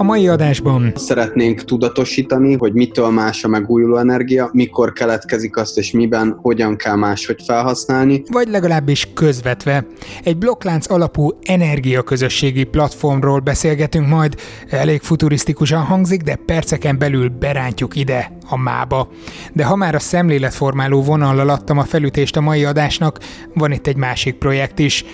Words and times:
A 0.00 0.02
mai 0.02 0.28
adásban 0.28 0.92
szeretnénk 0.94 1.64
tudatosítani, 1.64 2.56
hogy 2.56 2.72
mitől 2.72 3.10
más 3.10 3.44
a 3.44 3.48
megújuló 3.48 3.96
energia, 3.96 4.50
mikor 4.52 4.92
keletkezik 4.92 5.56
azt 5.56 5.78
és 5.78 5.90
miben, 5.90 6.38
hogyan 6.42 6.76
kell 6.76 6.96
máshogy 6.96 7.42
felhasználni. 7.46 8.22
Vagy 8.30 8.48
legalábbis 8.48 9.08
közvetve. 9.14 9.86
Egy 10.22 10.36
blokklánc 10.36 10.90
alapú 10.90 11.28
energiaközösségi 11.42 12.64
platformról 12.64 13.38
beszélgetünk 13.38 14.08
majd. 14.08 14.34
Elég 14.70 15.00
futurisztikusan 15.00 15.82
hangzik, 15.82 16.22
de 16.22 16.34
perceken 16.46 16.98
belül 16.98 17.28
berántjuk 17.28 17.96
ide, 17.96 18.32
a 18.48 18.56
mába. 18.56 19.08
De 19.52 19.64
ha 19.64 19.76
már 19.76 19.94
a 19.94 19.98
szemléletformáló 19.98 21.02
vonallal 21.02 21.48
adtam 21.48 21.78
a 21.78 21.84
felütést 21.84 22.36
a 22.36 22.40
mai 22.40 22.64
adásnak, 22.64 23.18
van 23.54 23.72
itt 23.72 23.86
egy 23.86 23.96
másik 23.96 24.34
projekt 24.34 24.78
is 24.78 25.04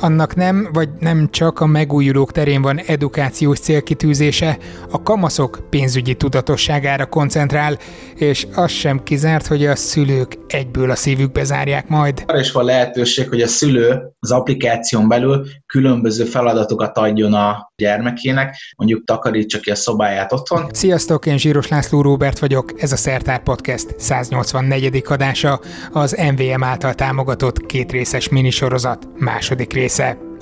annak 0.00 0.34
nem, 0.34 0.68
vagy 0.72 0.88
nem 1.00 1.28
csak 1.30 1.60
a 1.60 1.66
megújulók 1.66 2.32
terén 2.32 2.62
van 2.62 2.78
edukációs 2.78 3.58
célkitűzése, 3.58 4.58
a 4.90 5.02
kamaszok 5.02 5.60
pénzügyi 5.70 6.14
tudatosságára 6.14 7.06
koncentrál, 7.06 7.78
és 8.14 8.46
az 8.54 8.70
sem 8.70 9.02
kizárt, 9.02 9.46
hogy 9.46 9.66
a 9.66 9.76
szülők 9.76 10.38
egyből 10.48 10.90
a 10.90 10.94
szívükbe 10.94 11.44
zárják 11.44 11.88
majd. 11.88 12.22
Arra 12.26 12.40
is 12.40 12.52
van 12.52 12.64
lehetőség, 12.64 13.28
hogy 13.28 13.40
a 13.40 13.46
szülő 13.46 14.12
az 14.20 14.30
applikáción 14.30 15.08
belül 15.08 15.46
különböző 15.66 16.24
feladatokat 16.24 16.98
adjon 16.98 17.34
a 17.34 17.72
gyermekének, 17.76 18.56
mondjuk 18.76 19.04
takarítsa 19.04 19.58
ki 19.58 19.70
a 19.70 19.74
szobáját 19.74 20.32
otthon. 20.32 20.66
Sziasztok, 20.72 21.26
én 21.26 21.38
Zsíros 21.38 21.68
László 21.68 22.02
Róbert 22.02 22.38
vagyok, 22.38 22.82
ez 22.82 22.92
a 22.92 22.96
Szertár 22.96 23.42
Podcast 23.42 23.94
184. 23.98 25.02
adása, 25.08 25.60
az 25.92 26.16
MVM 26.32 26.62
által 26.64 26.94
támogatott 26.94 27.66
kétrészes 27.66 28.28
minisorozat 28.28 29.08
második 29.16 29.72
része. 29.72 29.87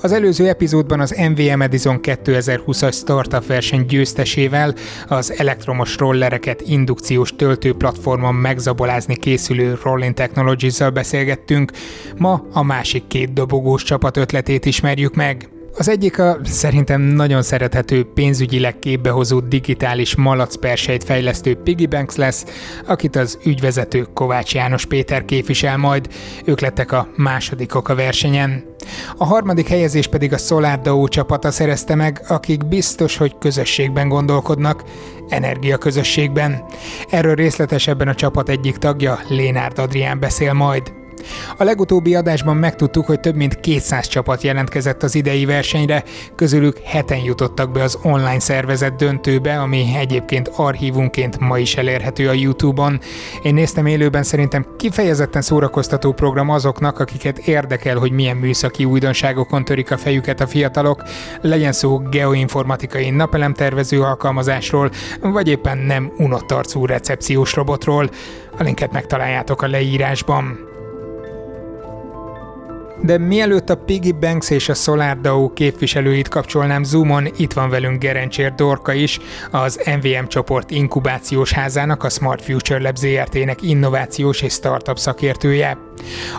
Az 0.01 0.11
előző 0.11 0.47
epizódban 0.47 0.99
az 0.99 1.15
MVM 1.29 1.61
Edison 1.61 1.99
2020-as 2.01 2.93
startup 2.93 3.45
verseny 3.45 3.85
győztesével 3.85 4.73
az 5.07 5.33
elektromos 5.37 5.97
rollereket 5.97 6.61
indukciós 6.61 7.35
töltőplatformon 7.35 8.35
megzabolázni 8.35 9.15
készülő 9.15 9.79
Rolling 9.83 10.13
Technologies-zal 10.13 10.89
beszélgettünk, 10.89 11.71
ma 12.17 12.45
a 12.53 12.63
másik 12.63 13.07
két 13.07 13.33
dobogós 13.33 13.83
csapat 13.83 14.17
ötletét 14.17 14.65
ismerjük 14.65 15.15
meg. 15.15 15.56
Az 15.79 15.89
egyik 15.89 16.19
a 16.19 16.37
szerintem 16.43 17.01
nagyon 17.01 17.41
szerethető 17.41 18.03
pénzügyileg 18.13 18.79
képbehozó 18.79 19.39
digitális 19.39 20.15
malacpersejt 20.15 21.03
fejlesztő 21.03 21.55
Piggybanks 21.55 22.15
lesz, 22.15 22.45
akit 22.85 23.15
az 23.15 23.39
ügyvezető 23.45 24.07
Kovács 24.13 24.53
János 24.53 24.85
Péter 24.85 25.25
képvisel 25.25 25.77
majd, 25.77 26.07
ők 26.45 26.59
lettek 26.59 26.91
a 26.91 27.07
másodikok 27.15 27.89
a 27.89 27.95
versenyen. 27.95 28.63
A 29.17 29.25
harmadik 29.25 29.67
helyezés 29.67 30.07
pedig 30.07 30.33
a 30.33 30.37
SolarDAO 30.37 31.07
csapata 31.07 31.51
szerezte 31.51 31.95
meg, 31.95 32.21
akik 32.27 32.67
biztos, 32.67 33.17
hogy 33.17 33.35
közösségben 33.39 34.07
gondolkodnak, 34.09 34.83
energiaközösségben. 35.29 36.63
Erről 37.09 37.35
részletesebben 37.35 38.07
a 38.07 38.15
csapat 38.15 38.49
egyik 38.49 38.77
tagja, 38.77 39.19
Lénárd 39.27 39.79
Adrián 39.79 40.19
beszél 40.19 40.53
majd. 40.53 40.96
A 41.57 41.63
legutóbbi 41.63 42.15
adásban 42.15 42.57
megtudtuk, 42.57 43.05
hogy 43.05 43.19
több 43.19 43.35
mint 43.35 43.59
200 43.59 44.07
csapat 44.07 44.41
jelentkezett 44.41 45.03
az 45.03 45.15
idei 45.15 45.45
versenyre, 45.45 46.03
közülük 46.35 46.77
heten 46.83 47.17
jutottak 47.17 47.71
be 47.71 47.83
az 47.83 47.97
online 48.01 48.39
szervezet 48.39 48.95
döntőbe, 48.95 49.59
ami 49.59 49.85
egyébként 49.97 50.51
archívunként 50.55 51.39
ma 51.39 51.57
is 51.57 51.75
elérhető 51.75 52.29
a 52.29 52.33
YouTube-on. 52.33 52.99
Én 53.41 53.53
néztem 53.53 53.85
élőben, 53.85 54.23
szerintem 54.23 54.65
kifejezetten 54.77 55.41
szórakoztató 55.41 56.13
program 56.13 56.49
azoknak, 56.49 56.99
akiket 56.99 57.37
érdekel, 57.37 57.97
hogy 57.97 58.11
milyen 58.11 58.37
műszaki 58.37 58.85
újdonságokon 58.85 59.65
törik 59.65 59.91
a 59.91 59.97
fejüket 59.97 60.41
a 60.41 60.47
fiatalok, 60.47 61.03
legyen 61.41 61.71
szó 61.71 61.97
geoinformatikai 61.97 63.09
napelemtervező 63.09 64.01
alkalmazásról, 64.01 64.91
vagy 65.21 65.47
éppen 65.47 65.77
nem 65.77 66.11
unott 66.17 66.51
arcú 66.51 66.85
recepciós 66.85 67.53
robotról. 67.53 68.09
A 68.57 68.63
linket 68.63 68.91
megtaláljátok 68.91 69.61
a 69.61 69.67
leírásban. 69.67 70.66
De 73.01 73.17
mielőtt 73.17 73.69
a 73.69 73.75
Piggy 73.75 74.11
Banks 74.11 74.49
és 74.49 74.69
a 74.69 74.73
SolarDAO 74.73 75.53
képviselőit 75.53 76.27
kapcsolnám 76.27 76.83
Zoomon, 76.83 77.27
itt 77.37 77.53
van 77.53 77.69
velünk 77.69 77.99
Gerencsér 77.99 78.53
Dorka 78.53 78.93
is, 78.93 79.19
az 79.51 79.79
MVM 79.85 80.25
csoport 80.27 80.71
inkubációs 80.71 81.51
házának, 81.51 82.03
a 82.03 82.09
Smart 82.09 82.41
Future 82.43 82.81
Lab 82.81 82.95
ZRT-nek 82.95 83.61
innovációs 83.61 84.41
és 84.41 84.53
startup 84.53 84.97
szakértője. 84.97 85.77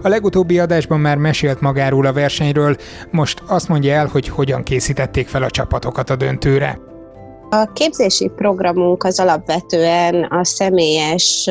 A 0.02 0.08
legutóbbi 0.08 0.58
adásban 0.58 1.00
már 1.00 1.16
mesélt 1.16 1.60
magáról 1.60 2.06
a 2.06 2.12
versenyről, 2.12 2.76
most 3.10 3.42
azt 3.46 3.68
mondja 3.68 3.94
el, 3.94 4.06
hogy 4.06 4.28
hogyan 4.28 4.62
készítették 4.62 5.28
fel 5.28 5.42
a 5.42 5.50
csapatokat 5.50 6.10
a 6.10 6.16
döntőre. 6.16 6.87
A 7.50 7.72
képzési 7.72 8.28
programunk 8.28 9.04
az 9.04 9.20
alapvetően 9.20 10.24
a 10.24 10.44
személyes 10.44 11.50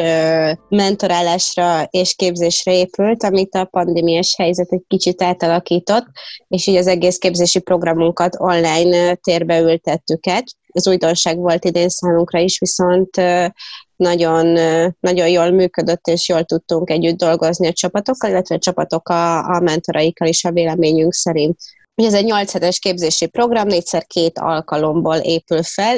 mentorálásra 0.69 1.83
és 1.89 2.15
képzésre 2.15 2.73
épült, 2.73 3.23
amit 3.23 3.55
a 3.55 3.65
pandémiás 3.65 4.35
helyzet 4.37 4.71
egy 4.71 4.83
kicsit 4.87 5.21
átalakított, 5.21 6.05
és 6.47 6.67
így 6.67 6.75
az 6.75 6.87
egész 6.87 7.17
képzési 7.17 7.59
programunkat 7.59 8.35
online 8.39 9.15
térbe 9.15 9.59
ültettük 9.59 10.27
át. 10.27 10.43
Ez 10.67 10.87
újdonság 10.87 11.37
volt 11.37 11.65
idén 11.65 11.89
számunkra 11.89 12.39
is, 12.39 12.59
viszont 12.59 13.21
nagyon, 13.95 14.59
nagyon 14.99 15.29
jól 15.29 15.51
működött, 15.51 16.07
és 16.07 16.29
jól 16.29 16.43
tudtunk 16.43 16.89
együtt 16.89 17.17
dolgozni 17.17 17.67
a 17.67 17.73
csapatokkal, 17.73 18.29
illetve 18.29 18.55
a 18.55 18.59
csapatok 18.59 19.09
a, 19.09 19.37
a 19.37 19.59
mentoraikkal 19.59 20.27
is 20.27 20.43
a 20.43 20.51
véleményünk 20.51 21.13
szerint. 21.13 21.57
Ez 22.05 22.13
egy 22.13 22.25
8 22.25 22.51
hetes 22.51 22.79
képzési 22.79 23.27
program, 23.27 23.67
négyszer 23.67 24.05
két 24.05 24.39
alkalomból 24.39 25.15
épül 25.15 25.63
fel. 25.63 25.97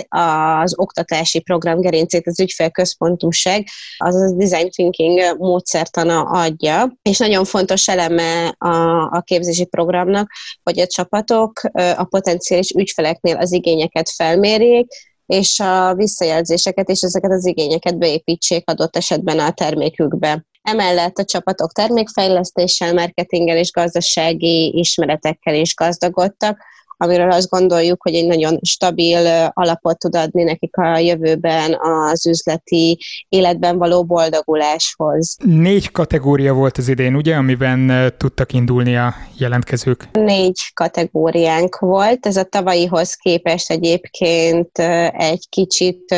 Az 0.61 0.73
oktatási 0.77 1.39
program 1.39 1.81
gerincét 1.81 2.27
az 2.27 2.39
ügyfélközpontúság, 2.39 3.67
az 3.97 4.15
a 4.15 4.33
design 4.35 4.69
thinking 4.69 5.37
módszertana 5.37 6.21
adja, 6.21 6.97
és 7.01 7.17
nagyon 7.17 7.45
fontos 7.45 7.87
eleme 7.87 8.55
a, 8.57 9.01
a 9.01 9.21
képzési 9.25 9.65
programnak, 9.65 10.31
hogy 10.63 10.79
a 10.79 10.87
csapatok 10.87 11.61
a 11.97 12.03
potenciális 12.03 12.69
ügyfeleknél 12.69 13.35
az 13.37 13.51
igényeket 13.51 14.09
felmérjék, 14.09 14.87
és 15.25 15.59
a 15.59 15.93
visszajelzéseket 15.93 16.89
és 16.89 17.01
ezeket 17.01 17.31
az 17.31 17.45
igényeket 17.45 17.97
beépítsék 17.97 18.69
adott 18.69 18.95
esetben 18.95 19.39
a 19.39 19.51
termékükbe. 19.51 20.45
Emellett 20.69 21.17
a 21.17 21.25
csapatok 21.25 21.71
termékfejlesztéssel, 21.71 22.93
marketinggel 22.93 23.57
és 23.57 23.71
gazdasági 23.71 24.77
ismeretekkel 24.77 25.55
is 25.55 25.75
gazdagodtak, 25.75 26.63
amiről 27.01 27.31
azt 27.31 27.49
gondoljuk, 27.49 28.01
hogy 28.01 28.13
egy 28.13 28.27
nagyon 28.27 28.59
stabil 28.61 29.49
alapot 29.53 29.97
tud 29.97 30.15
adni 30.15 30.43
nekik 30.43 30.77
a 30.77 30.97
jövőben 30.97 31.77
az 31.79 32.27
üzleti 32.27 32.99
életben 33.29 33.77
való 33.77 34.03
boldoguláshoz. 34.03 35.37
Négy 35.43 35.91
kategória 35.91 36.53
volt 36.53 36.77
az 36.77 36.87
idén, 36.87 37.15
ugye, 37.15 37.35
amiben 37.35 38.13
tudtak 38.17 38.53
indulni 38.53 38.97
a 38.97 39.13
jelentkezők? 39.37 40.09
Négy 40.11 40.59
kategóriánk 40.73 41.77
volt, 41.77 42.25
ez 42.25 42.37
a 42.37 42.43
tavalyihoz 42.43 43.13
képest 43.13 43.71
egyébként 43.71 44.79
egy 45.11 45.49
kicsit 45.49 46.15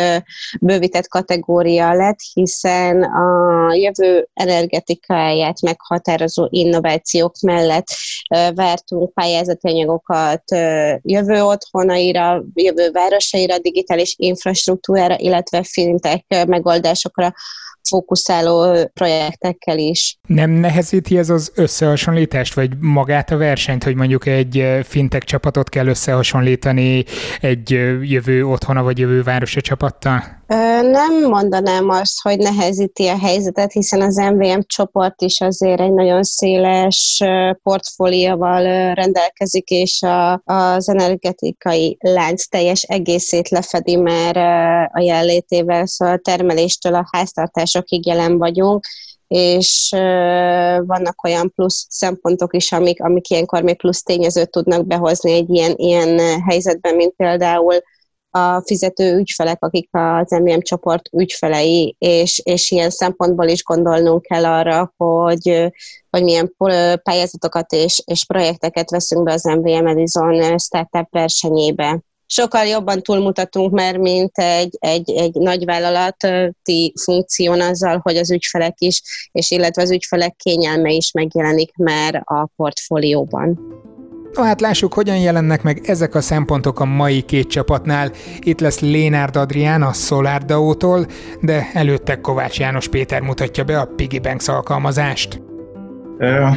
bővített 0.62 1.08
kategória 1.08 1.94
lett, 1.94 2.20
hiszen 2.34 3.04
a 3.04 3.74
jövő 3.74 4.28
energetikáját 4.34 5.62
meghatározó 5.62 6.48
innovációk 6.50 7.34
mellett 7.42 7.88
vártunk 8.56 9.14
pályázati 9.14 9.70
anyagokat 9.70 10.44
jövő 11.02 11.44
otthonaira, 11.44 12.44
jövő 12.54 12.92
városaira, 12.92 13.58
digitális 13.58 14.16
infrastruktúrára, 14.18 15.18
illetve 15.18 15.64
fintech 15.64 16.46
megoldásokra 16.48 17.34
fókuszáló 17.90 18.76
projektekkel 18.94 19.78
is. 19.78 20.18
Nem 20.28 20.52
nehezíti 20.52 21.18
ez 21.18 21.30
az 21.30 21.52
összehasonlítást, 21.56 22.54
vagy 22.54 22.70
magát 22.80 23.32
a 23.32 23.38
versenyt, 23.38 23.84
hogy 23.84 23.96
mondjuk 23.96 24.26
egy 24.26 24.66
fintech 24.84 25.26
csapatot 25.26 25.70
kell 25.70 25.88
összehasonlítani 25.88 27.04
egy 27.42 27.70
jövő 28.02 28.46
otthona 28.46 28.84
vagy 28.84 29.00
jövő 29.00 29.24
városi 29.24 29.62
csapattal? 29.62 30.40
Nem 30.82 31.28
mondanám 31.30 31.90
azt, 31.90 32.22
hogy 32.22 32.38
nehezíti 32.38 33.08
a 33.08 33.18
helyzetet, 33.18 33.72
hiszen 33.72 34.02
az 34.02 34.16
MVM 34.16 34.60
csoport 34.66 35.22
is 35.22 35.42
azért 35.42 35.80
egy 35.80 35.94
nagyon 35.94 36.24
széles 36.24 37.24
portfólióval 37.64 38.94
rendelkezik, 38.94 39.70
és 39.70 40.02
a, 40.02 40.42
az 40.46 40.90
energetikai 40.90 41.98
lánc 42.00 42.48
teljes 42.48 42.82
egészét 42.82 43.50
lefedi 43.50 43.96
már 43.96 44.38
a 44.92 45.02
jelenlétével, 45.02 45.86
szóval 45.86 46.16
a 46.16 46.20
termeléstől 46.24 46.96
a 46.96 47.08
háztartásokig 47.72 48.06
jelen 48.06 48.38
vagyunk, 48.38 48.86
és 49.28 49.90
vannak 50.86 51.24
olyan 51.24 51.52
plusz 51.56 51.86
szempontok 51.90 52.56
is, 52.56 52.72
amik, 52.72 53.04
amik 53.04 53.30
ilyenkor 53.30 53.64
még 53.64 53.78
plusz 53.78 54.04
tényezőt 54.04 54.52
tudnak 54.52 54.88
behozni 54.88 55.32
egy 55.32 55.50
ilyen, 55.50 55.74
ilyen 55.76 56.42
helyzetben, 56.42 56.96
mint 56.96 57.14
például 57.16 57.76
a 58.34 58.62
fizető 58.62 59.18
ügyfelek, 59.18 59.64
akik 59.64 59.90
az 59.92 60.32
MVM 60.32 60.60
csoport 60.60 61.10
ügyfelei, 61.12 61.96
és, 62.00 62.42
és 62.44 62.72
ilyen 62.72 62.90
szempontból 62.90 63.48
is 63.48 63.64
gondolnunk 63.64 64.22
kell 64.22 64.46
arra, 64.46 64.94
hogy, 64.98 65.72
hogy 66.10 66.24
milyen 66.24 66.56
pályázatokat 67.04 67.72
és, 67.72 68.02
és 68.06 68.26
projekteket 68.26 68.90
veszünk 68.90 69.24
be 69.24 69.34
az 69.34 69.44
MVM 69.44 69.88
Edison 69.88 70.58
Startup 70.58 71.08
versenyébe. 71.10 72.02
Sokkal 72.32 72.66
jobban 72.66 73.02
túlmutatunk 73.02 73.72
mert 73.72 73.98
mint 73.98 74.38
egy, 74.38 74.78
egy, 74.80 75.12
egy 75.12 75.34
nagyvállalati 75.34 76.94
funkción 77.04 77.62
azzal, 77.62 78.00
hogy 78.04 78.18
az 78.18 78.32
ügyfelek 78.32 78.76
is, 78.78 79.02
és 79.32 79.52
illetve 79.52 79.82
az 79.82 79.92
ügyfelek 79.92 80.36
kényelme 80.36 80.90
is 80.90 81.12
megjelenik 81.12 81.76
már 81.76 82.22
a 82.26 82.48
portfólióban. 82.56 83.60
Na 84.34 84.44
hát 84.44 84.62
lássuk, 84.62 84.94
hogyan 84.94 85.18
jelennek 85.18 85.64
meg 85.64 85.82
ezek 85.86 86.16
a 86.16 86.22
szempontok 86.22 86.80
a 86.80 86.86
mai 86.86 87.22
két 87.22 87.50
csapatnál. 87.50 88.12
Itt 88.40 88.60
lesz 88.60 88.80
Lénárd 88.80 89.36
Adrián 89.36 89.82
a 89.82 89.94
SolarDAO-tól, 89.94 91.06
de 91.42 91.70
előtte 91.74 92.22
Kovács 92.22 92.60
János 92.60 92.88
Péter 92.88 93.22
mutatja 93.22 93.64
be 93.64 93.80
a 93.80 93.86
Piggy 93.96 94.20
Banks 94.20 94.48
alkalmazást. 94.48 95.42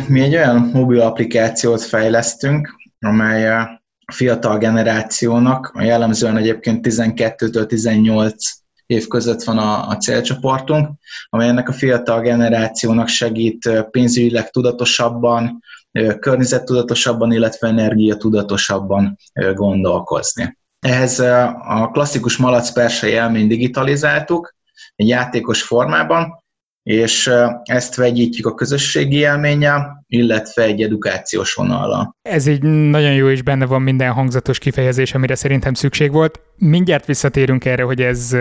Mi 0.08 0.20
egy 0.20 0.34
olyan 0.34 0.70
mobil 0.72 1.00
applikációt 1.00 1.82
fejlesztünk, 1.82 2.74
amely 3.00 3.48
a 3.48 3.83
fiatal 4.12 4.58
generációnak, 4.58 5.72
jellemzően 5.80 6.36
egyébként 6.36 6.86
12-től 6.88 7.66
18 7.66 8.34
év 8.86 9.06
között 9.06 9.42
van 9.42 9.58
a, 9.58 9.88
a 9.88 9.96
célcsoportunk, 9.96 10.88
amely 11.28 11.48
ennek 11.48 11.68
a 11.68 11.72
fiatal 11.72 12.20
generációnak 12.20 13.08
segít 13.08 13.70
pénzügyileg 13.90 14.50
tudatosabban, 14.50 15.62
környezettudatosabban, 16.20 17.32
illetve 17.32 17.68
energiatudatosabban 17.68 19.16
gondolkozni. 19.54 20.58
Ehhez 20.80 21.18
a 21.18 21.90
klasszikus 21.92 22.36
malac 22.36 23.02
élményt 23.02 23.48
digitalizáltuk 23.48 24.54
egy 24.96 25.08
játékos 25.08 25.62
formában, 25.62 26.43
és 26.84 27.30
ezt 27.62 27.94
vegyítjük 27.94 28.46
a 28.46 28.54
közösségi 28.54 29.16
élménnyel, 29.16 30.04
illetve 30.08 30.62
egy 30.62 30.82
edukációs 30.82 31.54
vonallal. 31.54 32.16
Ez 32.22 32.46
egy 32.46 32.62
nagyon 32.62 33.12
jó 33.12 33.28
és 33.28 33.42
benne 33.42 33.66
van 33.66 33.82
minden 33.82 34.12
hangzatos 34.12 34.58
kifejezés, 34.58 35.14
amire 35.14 35.34
szerintem 35.34 35.74
szükség 35.74 36.12
volt. 36.12 36.40
Mindjárt 36.56 37.06
visszatérünk 37.06 37.64
erre, 37.64 37.82
hogy 37.82 38.00
ez, 38.00 38.36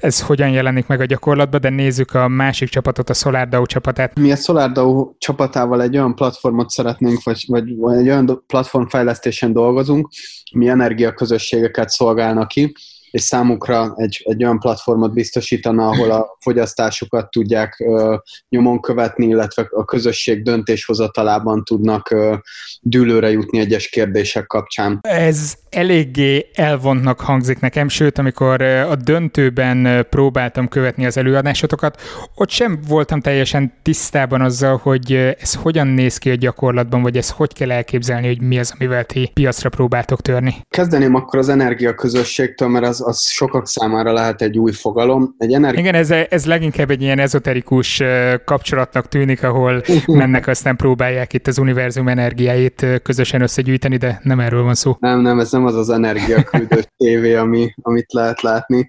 ez 0.00 0.20
hogyan 0.20 0.50
jelenik 0.50 0.86
meg 0.86 1.00
a 1.00 1.04
gyakorlatban, 1.04 1.60
de 1.60 1.68
nézzük 1.68 2.14
a 2.14 2.28
másik 2.28 2.68
csapatot, 2.68 3.10
a 3.10 3.14
SolarDAO 3.14 3.66
csapatát. 3.66 4.18
Mi 4.18 4.32
a 4.32 4.36
SolarDAO 4.36 5.12
csapatával 5.18 5.82
egy 5.82 5.96
olyan 5.96 6.14
platformot 6.14 6.70
szeretnénk, 6.70 7.22
vagy, 7.22 7.44
vagy, 7.46 7.76
vagy 7.76 7.98
egy 7.98 8.08
olyan 8.08 8.44
platformfejlesztésen 8.46 9.52
dolgozunk, 9.52 10.08
mi 10.52 10.68
energiaközösségeket 10.68 11.88
szolgálnak 11.88 12.48
ki, 12.48 12.72
és 13.10 13.22
számukra 13.22 13.92
egy, 13.96 14.22
egy 14.24 14.44
olyan 14.44 14.58
platformot 14.58 15.12
biztosítana, 15.12 15.88
ahol 15.88 16.10
a 16.10 16.36
fogyasztásukat 16.40 17.30
tudják 17.30 17.80
ö, 17.80 18.16
nyomon 18.48 18.80
követni, 18.80 19.26
illetve 19.26 19.68
a 19.70 19.84
közösség 19.84 20.42
döntéshozatalában 20.42 21.64
tudnak 21.64 22.10
ö, 22.10 22.34
dűlőre 22.80 23.30
jutni 23.30 23.58
egyes 23.58 23.88
kérdések 23.88 24.46
kapcsán. 24.46 24.98
Ez 25.00 25.54
eléggé 25.70 26.50
elvontnak 26.54 27.20
hangzik 27.20 27.60
nekem, 27.60 27.88
sőt, 27.88 28.18
amikor 28.18 28.62
a 28.62 28.94
döntőben 28.96 30.06
próbáltam 30.10 30.68
követni 30.68 31.06
az 31.06 31.16
előadásotokat, 31.16 32.00
ott 32.34 32.50
sem 32.50 32.78
voltam 32.88 33.20
teljesen 33.20 33.72
tisztában 33.82 34.40
azzal, 34.40 34.76
hogy 34.82 35.12
ez 35.40 35.54
hogyan 35.54 35.86
néz 35.86 36.18
ki 36.18 36.30
a 36.30 36.34
gyakorlatban, 36.34 37.02
vagy 37.02 37.16
ez 37.16 37.30
hogy 37.30 37.52
kell 37.52 37.70
elképzelni, 37.70 38.26
hogy 38.26 38.40
mi 38.40 38.58
az, 38.58 38.74
amivel 38.78 39.04
ti 39.04 39.30
piacra 39.34 39.68
próbáltok 39.68 40.20
törni. 40.20 40.54
Kezdeném 40.68 41.14
akkor 41.14 41.38
az 41.38 41.48
energiaközösségtől, 41.48 42.68
mert 42.68 42.86
az, 42.86 42.99
az 43.00 43.22
sokak 43.22 43.66
számára 43.68 44.12
lehet 44.12 44.42
egy 44.42 44.58
új 44.58 44.72
fogalom. 44.72 45.34
Egy 45.38 45.52
energi- 45.52 45.80
Igen, 45.80 45.94
ez, 45.94 46.10
ez 46.10 46.46
leginkább 46.46 46.90
egy 46.90 47.02
ilyen 47.02 47.18
ezoterikus 47.18 48.02
kapcsolatnak 48.44 49.08
tűnik, 49.08 49.42
ahol 49.42 49.82
mennek, 50.06 50.46
aztán 50.46 50.76
próbálják 50.76 51.32
itt 51.32 51.46
az 51.46 51.58
univerzum 51.58 52.08
energiáit 52.08 52.86
közösen 53.02 53.40
összegyűjteni, 53.40 53.96
de 53.96 54.20
nem 54.22 54.40
erről 54.40 54.62
van 54.62 54.74
szó. 54.74 54.96
Nem, 54.98 55.20
nem, 55.20 55.38
ez 55.40 55.50
nem 55.52 55.66
az 55.66 55.74
az 55.74 55.90
energiaküldő 55.90 56.82
tévé, 56.96 57.34
ami, 57.34 57.74
amit 57.82 58.12
lehet 58.12 58.42
látni. 58.42 58.88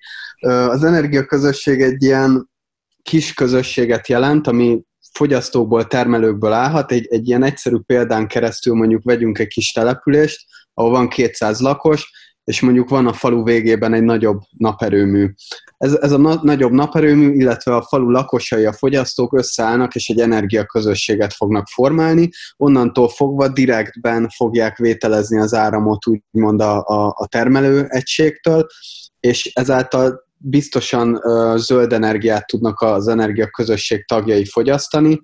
Az 0.69 0.83
energiaközösség 0.83 1.81
egy 1.81 2.03
ilyen 2.03 2.49
kis 3.01 3.33
közösséget 3.33 4.07
jelent, 4.07 4.47
ami 4.47 4.81
fogyasztókból, 5.13 5.87
termelőkből 5.87 6.51
állhat. 6.51 6.91
Egy, 6.91 7.07
egy 7.09 7.27
ilyen 7.27 7.43
egyszerű 7.43 7.77
példán 7.85 8.27
keresztül 8.27 8.75
mondjuk 8.75 9.03
vegyünk 9.03 9.39
egy 9.39 9.47
kis 9.47 9.71
települést, 9.71 10.45
ahol 10.73 10.91
van 10.91 11.07
200 11.09 11.59
lakos, 11.59 12.11
és 12.43 12.61
mondjuk 12.61 12.89
van 12.89 13.07
a 13.07 13.13
falu 13.13 13.43
végében 13.43 13.93
egy 13.93 14.03
nagyobb 14.03 14.39
naperőmű. 14.57 15.29
Ez, 15.77 15.93
ez 15.93 16.11
a 16.11 16.17
na- 16.17 16.39
nagyobb 16.43 16.71
naperőmű, 16.71 17.33
illetve 17.33 17.75
a 17.75 17.81
falu 17.81 18.09
lakosai, 18.09 18.65
a 18.65 18.73
fogyasztók 18.73 19.33
összeállnak, 19.33 19.95
és 19.95 20.09
egy 20.09 20.19
energiaközösséget 20.19 21.33
fognak 21.33 21.67
formálni. 21.67 22.29
Onnantól 22.57 23.09
fogva 23.09 23.47
direktben 23.47 24.29
fogják 24.35 24.77
vételezni 24.77 25.39
az 25.39 25.53
áramot 25.53 26.07
úgymond 26.07 26.61
a, 26.61 26.83
a, 26.85 27.13
a 27.17 27.27
termelő 27.27 27.85
egységtől, 27.87 28.67
és 29.19 29.51
ezáltal 29.53 30.29
biztosan 30.37 31.15
uh, 31.15 31.57
zöld 31.57 31.93
energiát 31.93 32.47
tudnak 32.47 32.81
az 32.81 33.07
energiaközösség 33.07 34.05
tagjai 34.05 34.45
fogyasztani, 34.45 35.21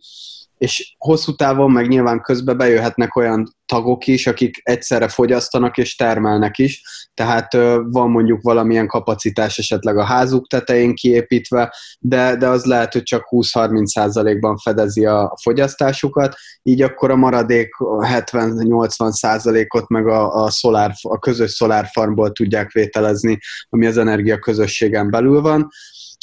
és 0.58 0.96
hosszú 0.98 1.36
távon 1.36 1.72
meg 1.72 1.88
nyilván 1.88 2.22
közben 2.22 2.58
bejöhetnek 2.58 3.16
olyan 3.16 3.56
tagok 3.66 4.08
is, 4.08 4.28
akik 4.28 4.60
egyszerre 4.64 5.08
fogyasztanak 5.08 5.78
és 5.78 5.96
termelnek 5.96 6.58
is, 6.58 6.82
tehát 7.14 7.54
van 7.84 8.10
mondjuk 8.10 8.42
valamilyen 8.42 8.88
kapacitás 8.88 9.58
esetleg 9.58 9.98
a 9.98 10.04
házuk 10.04 10.48
tetején 10.48 10.96
kiépítve, 10.96 11.74
de, 12.00 12.36
de 12.36 12.48
az 12.48 12.66
lehet, 12.66 12.94
hogy 12.94 13.04
csak 13.04 13.28
20-30%-ban 13.30 14.58
fedezi 14.58 15.06
a 15.06 15.34
fogyasztásukat, 15.42 16.36
így 16.64 16.82
akkor 16.82 17.12
a 17.12 17.16
maradék 17.16 17.70
70-80 17.80 19.12
százalékot 19.12 19.88
meg 19.88 20.08
a, 20.08 20.44
a, 20.44 20.50
szolár, 20.50 20.94
a 21.02 21.20
közös 21.20 21.52
szolárfarmból 21.52 22.32
tudják 22.32 22.72
vételezni, 22.72 23.40
ami 23.70 23.86
az 23.86 23.98
energia 23.98 24.40
közösségen 24.40 25.10
belül 25.10 25.42
van 25.42 25.70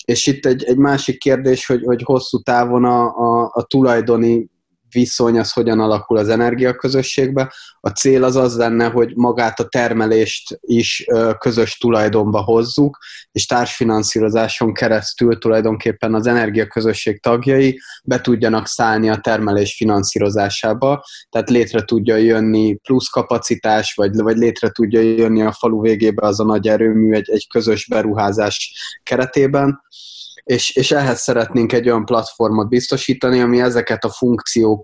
és 0.04 0.26
itt 0.26 0.46
egy, 0.46 0.64
egy 0.64 0.76
másik 0.76 1.18
kérdés, 1.18 1.66
hogy, 1.66 1.82
hogy 1.84 2.02
hosszú 2.02 2.38
távon 2.38 2.84
a, 2.84 3.04
a, 3.04 3.50
a 3.54 3.62
tulajdoni 3.62 4.50
viszony 4.94 5.38
az 5.38 5.52
hogyan 5.52 5.80
alakul 5.80 6.16
az 6.16 6.28
energiaközösségbe. 6.28 7.52
A 7.80 7.88
cél 7.88 8.24
az 8.24 8.36
az 8.36 8.56
lenne, 8.56 8.86
hogy 8.86 9.12
magát 9.16 9.60
a 9.60 9.68
termelést 9.68 10.58
is 10.60 11.06
közös 11.38 11.78
tulajdonba 11.78 12.42
hozzuk, 12.42 12.98
és 13.32 13.46
társfinanszírozáson 13.46 14.72
keresztül 14.74 15.38
tulajdonképpen 15.38 16.14
az 16.14 16.26
energiaközösség 16.26 17.20
tagjai 17.20 17.80
be 18.04 18.20
tudjanak 18.20 18.66
szállni 18.66 19.08
a 19.10 19.16
termelés 19.16 19.74
finanszírozásába, 19.76 21.04
tehát 21.30 21.50
létre 21.50 21.82
tudja 21.82 22.16
jönni 22.16 22.74
plusz 22.74 23.08
kapacitás, 23.08 23.94
vagy, 23.94 24.16
vagy 24.16 24.36
létre 24.36 24.70
tudja 24.70 25.00
jönni 25.00 25.42
a 25.42 25.52
falu 25.52 25.80
végébe 25.80 26.26
az 26.26 26.40
a 26.40 26.44
nagy 26.44 26.68
erőmű 26.68 27.12
egy, 27.12 27.30
egy 27.30 27.46
közös 27.48 27.86
beruházás 27.86 28.72
keretében 29.02 29.82
és, 30.44 30.76
és 30.76 30.90
ehhez 30.90 31.20
szeretnénk 31.20 31.72
egy 31.72 31.88
olyan 31.88 32.04
platformot 32.04 32.68
biztosítani, 32.68 33.40
ami 33.40 33.60
ezeket 33.60 34.04
a 34.04 34.10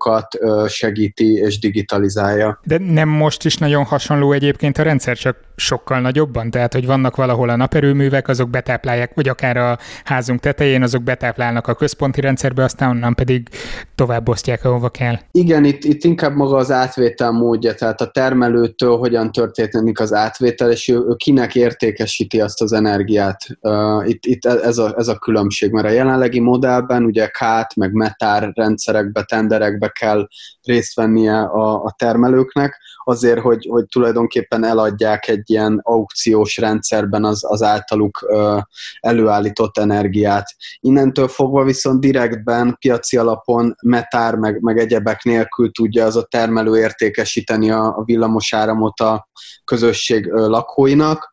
funkciókat 0.01 0.69
segíti 0.69 1.33
és 1.33 1.59
digitalizálja. 1.59 2.59
De 2.63 2.77
nem 2.77 3.09
most 3.09 3.45
is 3.45 3.57
nagyon 3.57 3.83
hasonló 3.83 4.31
egyébként 4.31 4.77
a 4.77 4.83
rendszer, 4.83 5.17
csak 5.17 5.37
sokkal 5.55 5.99
nagyobban? 5.99 6.49
Tehát, 6.49 6.73
hogy 6.73 6.85
vannak 6.85 7.15
valahol 7.15 7.49
a 7.49 7.55
naperőművek, 7.55 8.27
azok 8.27 8.49
betáplálják, 8.49 9.11
vagy 9.13 9.27
akár 9.27 9.57
a 9.57 9.77
házunk 10.03 10.39
tetején, 10.39 10.83
azok 10.83 11.03
betáplálnak 11.03 11.67
a 11.67 11.73
központi 11.73 12.21
rendszerbe, 12.21 12.63
aztán 12.63 12.89
onnan 12.89 13.15
pedig 13.15 13.47
tovább 13.95 14.29
osztják, 14.29 14.65
ahova 14.65 14.89
kell. 14.89 15.15
Igen, 15.31 15.63
itt, 15.63 15.83
itt 15.83 16.03
inkább 16.03 16.35
maga 16.35 16.55
az 16.55 16.71
átvétel 16.71 17.31
módja, 17.31 17.73
tehát 17.73 18.01
a 18.01 18.11
termelőtől 18.11 18.97
hogyan 18.97 19.31
történik 19.31 19.99
az 19.99 20.13
átvétel, 20.13 20.71
és 20.71 20.87
ő, 20.87 20.95
ő 20.95 21.15
kinek 21.15 21.55
értékesíti 21.55 22.41
azt 22.41 22.61
az 22.61 22.73
energiát. 22.73 23.47
Uh, 23.61 24.09
itt, 24.09 24.25
itt 24.25 24.45
ez, 24.45 24.77
a, 24.77 24.93
ez 24.97 25.07
a 25.07 25.17
különbség, 25.17 25.71
mert 25.71 25.87
a 25.87 25.91
jelenlegi 25.91 26.39
modellben 26.39 27.03
ugye 27.03 27.27
kát, 27.27 27.75
meg 27.75 27.91
metár 27.91 28.51
rendszerekbe, 28.53 29.23
tenderekbe 29.23 29.90
kell 29.91 30.27
részt 30.61 30.95
vennie 30.95 31.41
a, 31.41 31.83
a 31.83 31.93
termelőknek, 31.97 32.81
azért, 33.03 33.39
hogy, 33.39 33.67
hogy 33.69 33.85
tulajdonképpen 33.85 34.63
eladják 34.63 35.27
egy 35.27 35.49
ilyen 35.49 35.79
aukciós 35.83 36.57
rendszerben 36.57 37.25
az, 37.25 37.43
az 37.47 37.61
általuk 37.61 38.25
ö, 38.27 38.57
előállított 38.99 39.77
energiát. 39.77 40.55
Innentől 40.79 41.27
fogva 41.27 41.63
viszont 41.63 41.99
direktben, 41.99 42.77
piaci 42.79 43.17
alapon 43.17 43.75
metár, 43.81 44.35
meg, 44.35 44.61
meg 44.61 44.77
egyebek 44.77 45.23
nélkül 45.23 45.71
tudja 45.71 46.05
az 46.05 46.15
a 46.15 46.23
termelő 46.23 46.77
értékesíteni 46.77 47.71
a, 47.71 47.97
a 47.97 48.03
villamosáramot 48.03 48.99
a 48.99 49.29
közösség 49.63 50.25
lakóinak, 50.31 51.30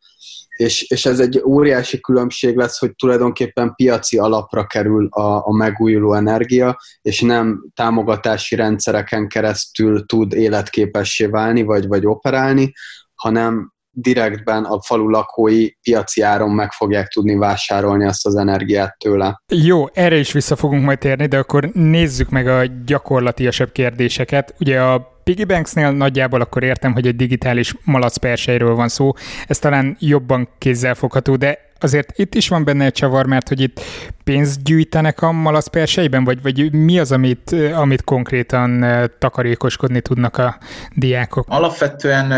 és, 0.59 0.83
és 0.83 1.07
ez 1.07 1.21
egy 1.21 1.43
óriási 1.45 2.01
különbség 2.01 2.57
lesz, 2.57 2.79
hogy 2.79 2.95
tulajdonképpen 2.95 3.75
piaci 3.75 4.19
alapra 4.19 4.67
kerül 4.67 5.09
a, 5.11 5.47
a 5.47 5.53
megújuló 5.53 6.15
energia, 6.15 6.79
és 7.03 7.21
nem 7.21 7.65
támogatási 7.75 8.55
rendszereken 8.55 9.29
keresztül 9.29 10.07
tud 10.07 10.33
életképessé 10.33 11.27
válni, 11.27 11.63
vagy, 11.63 11.87
vagy 11.87 12.07
operálni, 12.07 12.73
hanem 13.15 13.73
direktben 14.01 14.65
a 14.65 14.81
falu 14.81 15.09
lakói 15.09 15.69
piaci 15.83 16.21
áron 16.21 16.51
meg 16.51 16.73
fogják 16.73 17.09
tudni 17.09 17.35
vásárolni 17.35 18.05
azt 18.05 18.27
az 18.27 18.37
energiát 18.37 18.97
tőle. 18.99 19.43
Jó, 19.53 19.87
erre 19.93 20.17
is 20.17 20.33
vissza 20.33 20.57
fogunk 20.57 20.85
majd 20.85 20.99
térni, 20.99 21.27
de 21.27 21.39
akkor 21.39 21.71
nézzük 21.73 22.31
meg 22.31 22.49
a 22.49 22.63
gyakorlatiasabb 22.87 23.73
kérdéseket. 23.73 24.55
Ugye 24.59 24.81
a 24.81 25.17
Piggy 25.25 25.47
Banksnél 25.47 25.91
nagyjából 25.91 26.41
akkor 26.41 26.63
értem, 26.63 26.93
hogy 26.93 27.07
egy 27.07 27.17
digitális 27.17 27.75
malacperseiről 27.85 28.75
van 28.75 28.89
szó, 28.89 29.13
ez 29.47 29.59
talán 29.59 29.97
jobban 30.01 30.49
kézzelfogható, 30.59 31.37
de 31.37 31.59
azért 31.81 32.19
itt 32.19 32.35
is 32.35 32.49
van 32.49 32.65
benne 32.65 32.85
egy 32.85 32.93
csavar, 32.93 33.27
mert 33.27 33.49
hogy 33.49 33.61
itt 33.61 33.81
pénzt 34.25 34.63
gyűjtenek 34.63 35.23
a 35.23 35.33
malacperseiben, 35.33 36.25
vagy, 36.25 36.43
vagy 36.43 36.73
mi 36.73 36.99
az, 36.99 37.13
amit, 37.13 37.57
amit 37.75 38.05
konkrétan 38.05 38.85
takarékoskodni 39.19 40.01
tudnak 40.01 40.37
a 40.37 40.59
diákok? 40.95 41.47
Alapvetően 41.49 42.33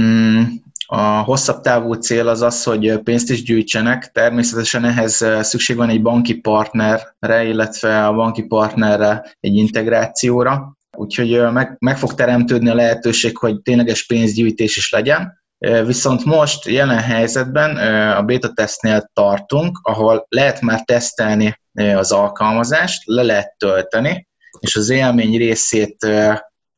mm, 0.00 0.42
a 0.86 1.00
hosszabb 1.00 1.60
távú 1.60 1.92
cél 1.92 2.28
az 2.28 2.42
az, 2.42 2.62
hogy 2.62 2.98
pénzt 2.98 3.30
is 3.30 3.42
gyűjtsenek. 3.42 4.10
Természetesen 4.12 4.84
ehhez 4.84 5.24
szükség 5.40 5.76
van 5.76 5.88
egy 5.88 6.02
banki 6.02 6.34
partnerre, 6.34 7.44
illetve 7.44 8.06
a 8.06 8.14
banki 8.14 8.42
partnerre 8.42 9.36
egy 9.40 9.56
integrációra. 9.56 10.76
Úgyhogy 10.96 11.52
meg, 11.52 11.76
meg 11.78 11.98
fog 11.98 12.14
teremtődni 12.14 12.68
a 12.68 12.74
lehetőség, 12.74 13.36
hogy 13.36 13.60
tényleges 13.62 14.06
pénzgyűjtés 14.06 14.76
is 14.76 14.90
legyen. 14.90 15.44
Viszont 15.86 16.24
most 16.24 16.66
jelen 16.66 16.98
helyzetben 16.98 17.76
a 18.16 18.22
beta 18.22 18.52
tesztnél 18.52 19.10
tartunk, 19.12 19.78
ahol 19.82 20.26
lehet 20.28 20.60
már 20.60 20.82
tesztelni 20.84 21.60
az 21.96 22.12
alkalmazást, 22.12 23.02
le 23.04 23.22
lehet 23.22 23.54
tölteni, 23.58 24.28
és 24.60 24.76
az 24.76 24.90
élmény 24.90 25.36
részét 25.36 26.06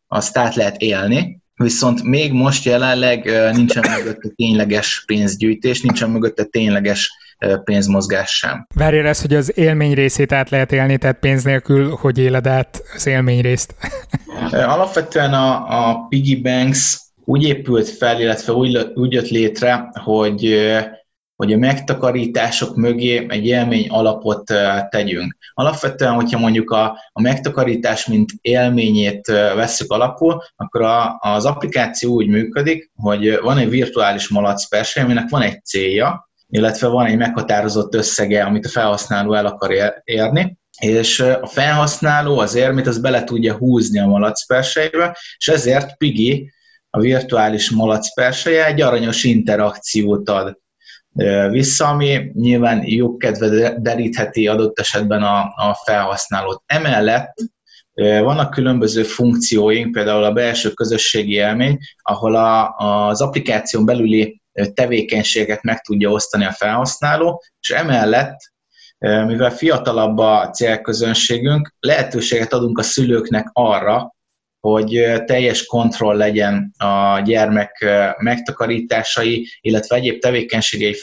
azt 0.06 0.38
át 0.38 0.54
lehet 0.54 0.76
élni, 0.76 1.40
viszont 1.58 2.02
még 2.02 2.32
most 2.32 2.64
jelenleg 2.64 3.30
nincsen 3.52 3.84
mögötte 3.96 4.28
tényleges 4.36 5.02
pénzgyűjtés, 5.06 5.80
nincsen 5.80 6.10
mögötte 6.10 6.44
tényleges 6.44 7.10
pénzmozgás 7.64 8.30
sem. 8.30 8.66
Várjál 8.74 9.06
ezt, 9.06 9.20
hogy 9.20 9.34
az 9.34 9.58
élmény 9.58 9.94
részét 9.94 10.32
át 10.32 10.50
lehet 10.50 10.72
élni, 10.72 10.98
tehát 10.98 11.18
pénz 11.18 11.42
nélkül 11.42 11.96
hogy 12.00 12.18
éled 12.18 12.46
át 12.46 12.82
az 12.94 13.06
élmény 13.06 13.40
részt? 13.40 13.74
Alapvetően 14.52 15.32
a, 15.32 15.88
a 15.88 16.06
piggy 16.08 16.42
banks 16.42 16.98
úgy 17.24 17.42
épült 17.42 17.88
fel, 17.88 18.20
illetve 18.20 18.52
úgy, 18.52 18.90
úgy 18.94 19.12
jött 19.12 19.28
létre, 19.28 19.90
hogy 19.92 20.44
hogy 21.38 21.52
a 21.52 21.58
megtakarítások 21.58 22.76
mögé 22.76 23.26
egy 23.28 23.46
élmény 23.46 23.88
alapot 23.88 24.44
tegyünk. 24.88 25.36
Alapvetően, 25.54 26.12
hogyha 26.12 26.38
mondjuk 26.38 26.70
a, 26.70 26.98
a 27.12 27.20
megtakarítás, 27.20 28.06
mint 28.06 28.30
élményét 28.40 29.26
vesszük 29.26 29.90
alapul, 29.90 30.42
akkor 30.56 30.82
a, 30.82 31.18
az 31.20 31.44
applikáció 31.44 32.14
úgy 32.14 32.28
működik, 32.28 32.90
hogy 32.96 33.38
van 33.40 33.58
egy 33.58 33.68
virtuális 33.68 34.28
malacpersely, 34.28 35.02
aminek 35.02 35.28
van 35.28 35.42
egy 35.42 35.64
célja, 35.64 36.30
illetve 36.48 36.86
van 36.86 37.06
egy 37.06 37.16
meghatározott 37.16 37.94
összege, 37.94 38.44
amit 38.44 38.66
a 38.66 38.68
felhasználó 38.68 39.34
el 39.34 39.46
akar 39.46 40.02
érni, 40.04 40.58
és 40.80 41.20
a 41.20 41.46
felhasználó 41.46 42.38
az 42.38 42.54
érmét 42.54 42.86
az 42.86 42.98
bele 42.98 43.24
tudja 43.24 43.54
húzni 43.54 43.98
a 43.98 44.06
malacpersejbe, 44.06 45.16
és 45.36 45.48
ezért 45.48 45.96
Pigi, 45.96 46.52
a 46.90 47.00
virtuális 47.00 47.70
malacperseje 47.70 48.66
egy 48.66 48.80
aranyos 48.80 49.24
interakciót 49.24 50.28
ad 50.28 50.58
vissza, 51.50 51.88
ami 51.88 52.30
nyilván 52.32 52.84
kedve 53.18 53.74
derítheti 53.78 54.46
adott 54.46 54.78
esetben 54.78 55.22
a, 55.22 55.38
a 55.40 55.80
felhasználót. 55.84 56.62
Emellett 56.66 57.34
vannak 57.98 58.50
különböző 58.50 59.02
funkcióink, 59.02 59.92
például 59.92 60.24
a 60.24 60.32
belső 60.32 60.70
közösségi 60.70 61.32
élmény, 61.32 61.78
ahol 62.02 62.36
a, 62.36 62.76
az 62.76 63.20
applikáción 63.20 63.84
belüli 63.84 64.40
tevékenységet 64.74 65.62
meg 65.62 65.80
tudja 65.80 66.10
osztani 66.10 66.44
a 66.44 66.52
felhasználó, 66.52 67.42
és 67.60 67.70
emellett, 67.70 68.36
mivel 68.98 69.50
fiatalabb 69.50 70.18
a 70.18 70.50
célközönségünk, 70.50 71.74
lehetőséget 71.80 72.52
adunk 72.52 72.78
a 72.78 72.82
szülőknek 72.82 73.50
arra, 73.52 74.16
hogy 74.60 75.12
teljes 75.24 75.66
kontroll 75.66 76.16
legyen 76.16 76.72
a 76.78 77.20
gyermek 77.20 77.84
megtakarításai, 78.18 79.48
illetve 79.60 79.96
egyéb 79.96 80.20
tevékenységei 80.20 80.94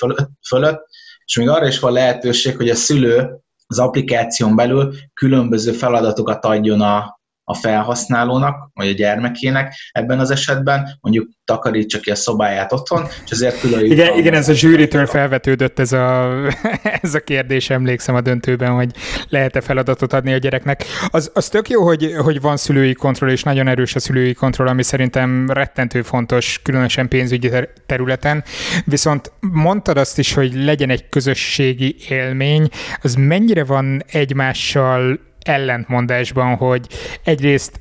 fölött, 0.48 0.88
és 1.26 1.38
még 1.38 1.50
arra 1.50 1.68
is 1.68 1.80
van 1.80 1.92
lehetőség, 1.92 2.56
hogy 2.56 2.70
a 2.70 2.76
szülő 2.76 3.40
az 3.68 3.80
applikáción 3.80 4.56
belül 4.56 4.94
különböző 5.14 5.72
feladatokat 5.72 6.46
adjon 6.46 6.82
a, 6.82 7.20
a 7.48 7.54
felhasználónak, 7.54 8.70
vagy 8.74 8.88
a 8.88 8.94
gyermekének 8.94 9.76
ebben 9.92 10.20
az 10.20 10.32
esetben, 10.32 10.98
mondjuk 11.02 11.30
takarítsa 11.44 12.00
ki 12.00 12.12
a 12.12 12.16
szobáját 12.16 12.74
otthon, 12.74 13.08
és 13.26 13.32
ezért 13.32 13.60
külön... 13.60 13.86
Igen, 13.86 14.18
igen 14.18 14.34
ez 14.34 14.50
a 14.50 14.54
zsűritől 14.54 15.06
felvetődött 15.06 15.80
ez 15.80 15.92
a, 15.92 16.36
ez 17.02 17.14
a 17.14 17.20
kérdés, 17.20 17.70
emlékszem 17.70 18.16
a 18.16 18.22
döntőben, 18.22 18.72
hogy 18.72 18.92
lehet-e 19.30 19.62
feladatot 19.62 20.14
adni 20.14 20.34
a 20.34 20.38
gyereknek. 20.38 20.86
Az, 21.08 21.32
az 21.34 21.50
tök 21.50 21.70
jó, 21.70 21.84
hogy, 21.84 22.14
hogy 22.18 22.42
van 22.42 22.58
szülői 22.58 22.94
kontroll, 22.94 23.30
és 23.30 23.44
nagyon 23.44 23.68
erős 23.68 23.96
a 23.96 24.00
szülői 24.00 24.34
kontroll, 24.34 24.68
ami 24.68 24.84
szerintem 24.84 25.50
rettentő 25.50 26.02
fontos, 26.02 26.60
különösen 26.64 27.08
pénzügyi 27.08 27.50
területen. 27.86 28.44
Viszont 28.86 29.32
mondtad 29.40 29.98
azt 29.98 30.20
is, 30.20 30.34
hogy 30.34 30.54
legyen 30.64 30.90
egy 30.90 31.10
közösségi 31.10 31.96
élmény, 32.10 32.70
az 33.02 33.16
mennyire 33.16 33.64
van 33.64 34.04
egymással 34.12 35.20
ellentmondásban, 35.46 36.56
hogy 36.56 36.88
egyrészt 37.24 37.80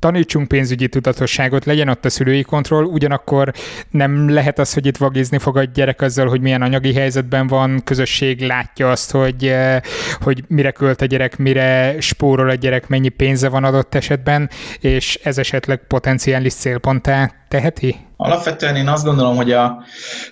tanítsunk 0.00 0.48
pénzügyi 0.48 0.88
tudatosságot, 0.88 1.64
legyen 1.64 1.88
ott 1.88 2.04
a 2.04 2.10
szülői 2.10 2.42
kontroll, 2.42 2.84
ugyanakkor 2.84 3.52
nem 3.90 4.30
lehet 4.30 4.58
az, 4.58 4.74
hogy 4.74 4.86
itt 4.86 4.96
vagizni 4.96 5.38
fog 5.38 5.56
a 5.56 5.64
gyerek 5.64 6.00
azzal, 6.00 6.28
hogy 6.28 6.40
milyen 6.40 6.62
anyagi 6.62 6.94
helyzetben 6.94 7.46
van, 7.46 7.80
közösség 7.84 8.40
látja 8.40 8.90
azt, 8.90 9.10
hogy, 9.10 9.46
eh, 9.46 9.80
hogy 10.20 10.44
mire 10.48 10.70
költ 10.70 11.00
a 11.00 11.04
gyerek, 11.04 11.36
mire 11.36 12.00
spórol 12.00 12.50
a 12.50 12.54
gyerek, 12.54 12.88
mennyi 12.88 13.08
pénze 13.08 13.48
van 13.48 13.64
adott 13.64 13.94
esetben, 13.94 14.50
és 14.80 15.20
ez 15.22 15.38
esetleg 15.38 15.86
potenciális 15.86 16.54
célponttá 16.54 17.30
teheti? 17.48 17.96
Alapvetően 18.16 18.76
én 18.76 18.88
azt 18.88 19.04
gondolom, 19.04 19.36
hogy 19.36 19.52
a, 19.52 19.82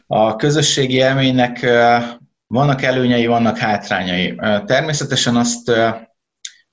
a 0.07 0.37
közösségi 0.37 0.95
élménynek 0.95 1.63
eh, 1.63 2.05
vannak 2.47 2.83
előnyei, 2.83 3.27
vannak 3.27 3.59
hátrányai. 3.59 4.35
Eh, 4.37 4.61
természetesen 4.67 5.37
azt 5.37 5.71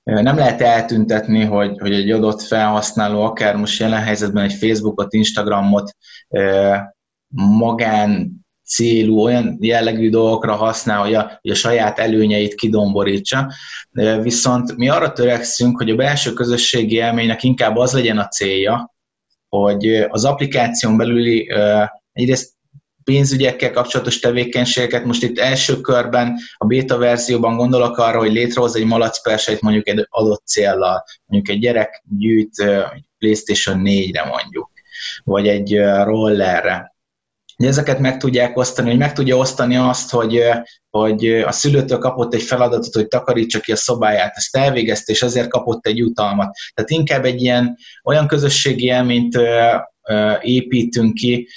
nem 0.06 0.36
lehet 0.36 0.60
eltüntetni, 0.60 1.44
hogy, 1.44 1.78
hogy 1.78 1.92
egy 1.92 2.10
adott 2.10 2.42
felhasználó, 2.42 3.22
akár 3.22 3.56
most 3.56 3.80
jelen 3.80 4.02
helyzetben 4.02 4.44
egy 4.44 4.52
Facebookot, 4.52 5.12
Instagramot 5.12 5.96
magán 7.34 8.44
célú, 8.64 9.20
olyan 9.20 9.56
jellegű 9.60 10.10
dolgokra 10.10 10.54
használ, 10.54 11.00
hogy 11.00 11.14
a, 11.14 11.38
hogy 11.40 11.50
a 11.50 11.54
saját 11.54 11.98
előnyeit 11.98 12.54
kidomborítsa. 12.54 13.52
Viszont 14.22 14.76
mi 14.76 14.88
arra 14.88 15.12
törekszünk, 15.12 15.78
hogy 15.78 15.90
a 15.90 15.96
belső 15.96 16.32
közösségi 16.32 16.94
élménynek 16.94 17.42
inkább 17.42 17.76
az 17.76 17.92
legyen 17.92 18.18
a 18.18 18.28
célja, 18.28 18.94
hogy 19.48 19.86
az 20.08 20.24
applikáción 20.24 20.96
belüli 20.96 21.50
egyrészt 22.12 22.55
pénzügyekkel 23.06 23.70
kapcsolatos 23.70 24.18
tevékenységeket. 24.18 25.04
Most 25.04 25.22
itt 25.22 25.38
első 25.38 25.80
körben 25.80 26.36
a 26.56 26.66
beta 26.66 26.98
verzióban 26.98 27.56
gondolok 27.56 27.98
arra, 27.98 28.18
hogy 28.18 28.32
létrehoz 28.32 28.76
egy 28.76 28.84
malacperseit 28.84 29.60
mondjuk 29.60 29.88
egy 29.88 30.06
adott 30.08 30.46
céllal. 30.46 31.04
Mondjuk 31.26 31.56
egy 31.56 31.62
gyerek 31.62 32.02
gyűjt 32.18 32.64
PlayStation 33.18 33.80
4-re 33.84 34.24
mondjuk, 34.24 34.70
vagy 35.24 35.48
egy 35.48 35.78
rollerre. 36.04 36.94
De 37.56 37.66
ezeket 37.66 37.98
meg 37.98 38.16
tudják 38.16 38.56
osztani, 38.56 38.88
hogy 38.88 38.98
meg 38.98 39.12
tudja 39.12 39.36
osztani 39.36 39.76
azt, 39.76 40.10
hogy, 40.10 40.42
hogy 40.90 41.28
a 41.28 41.52
szülőtől 41.52 41.98
kapott 41.98 42.34
egy 42.34 42.42
feladatot, 42.42 42.94
hogy 42.94 43.08
takarítsa 43.08 43.60
ki 43.60 43.72
a 43.72 43.76
szobáját, 43.76 44.36
ezt 44.36 44.56
elvégezte, 44.56 45.12
és 45.12 45.22
ezért 45.22 45.48
kapott 45.48 45.86
egy 45.86 45.96
jutalmat. 45.96 46.56
Tehát 46.74 46.90
inkább 46.90 47.24
egy 47.24 47.42
ilyen 47.42 47.76
olyan 48.04 48.26
közösségi 48.26 48.84
élményt 48.84 49.38
építünk 50.40 51.14
ki, 51.14 51.48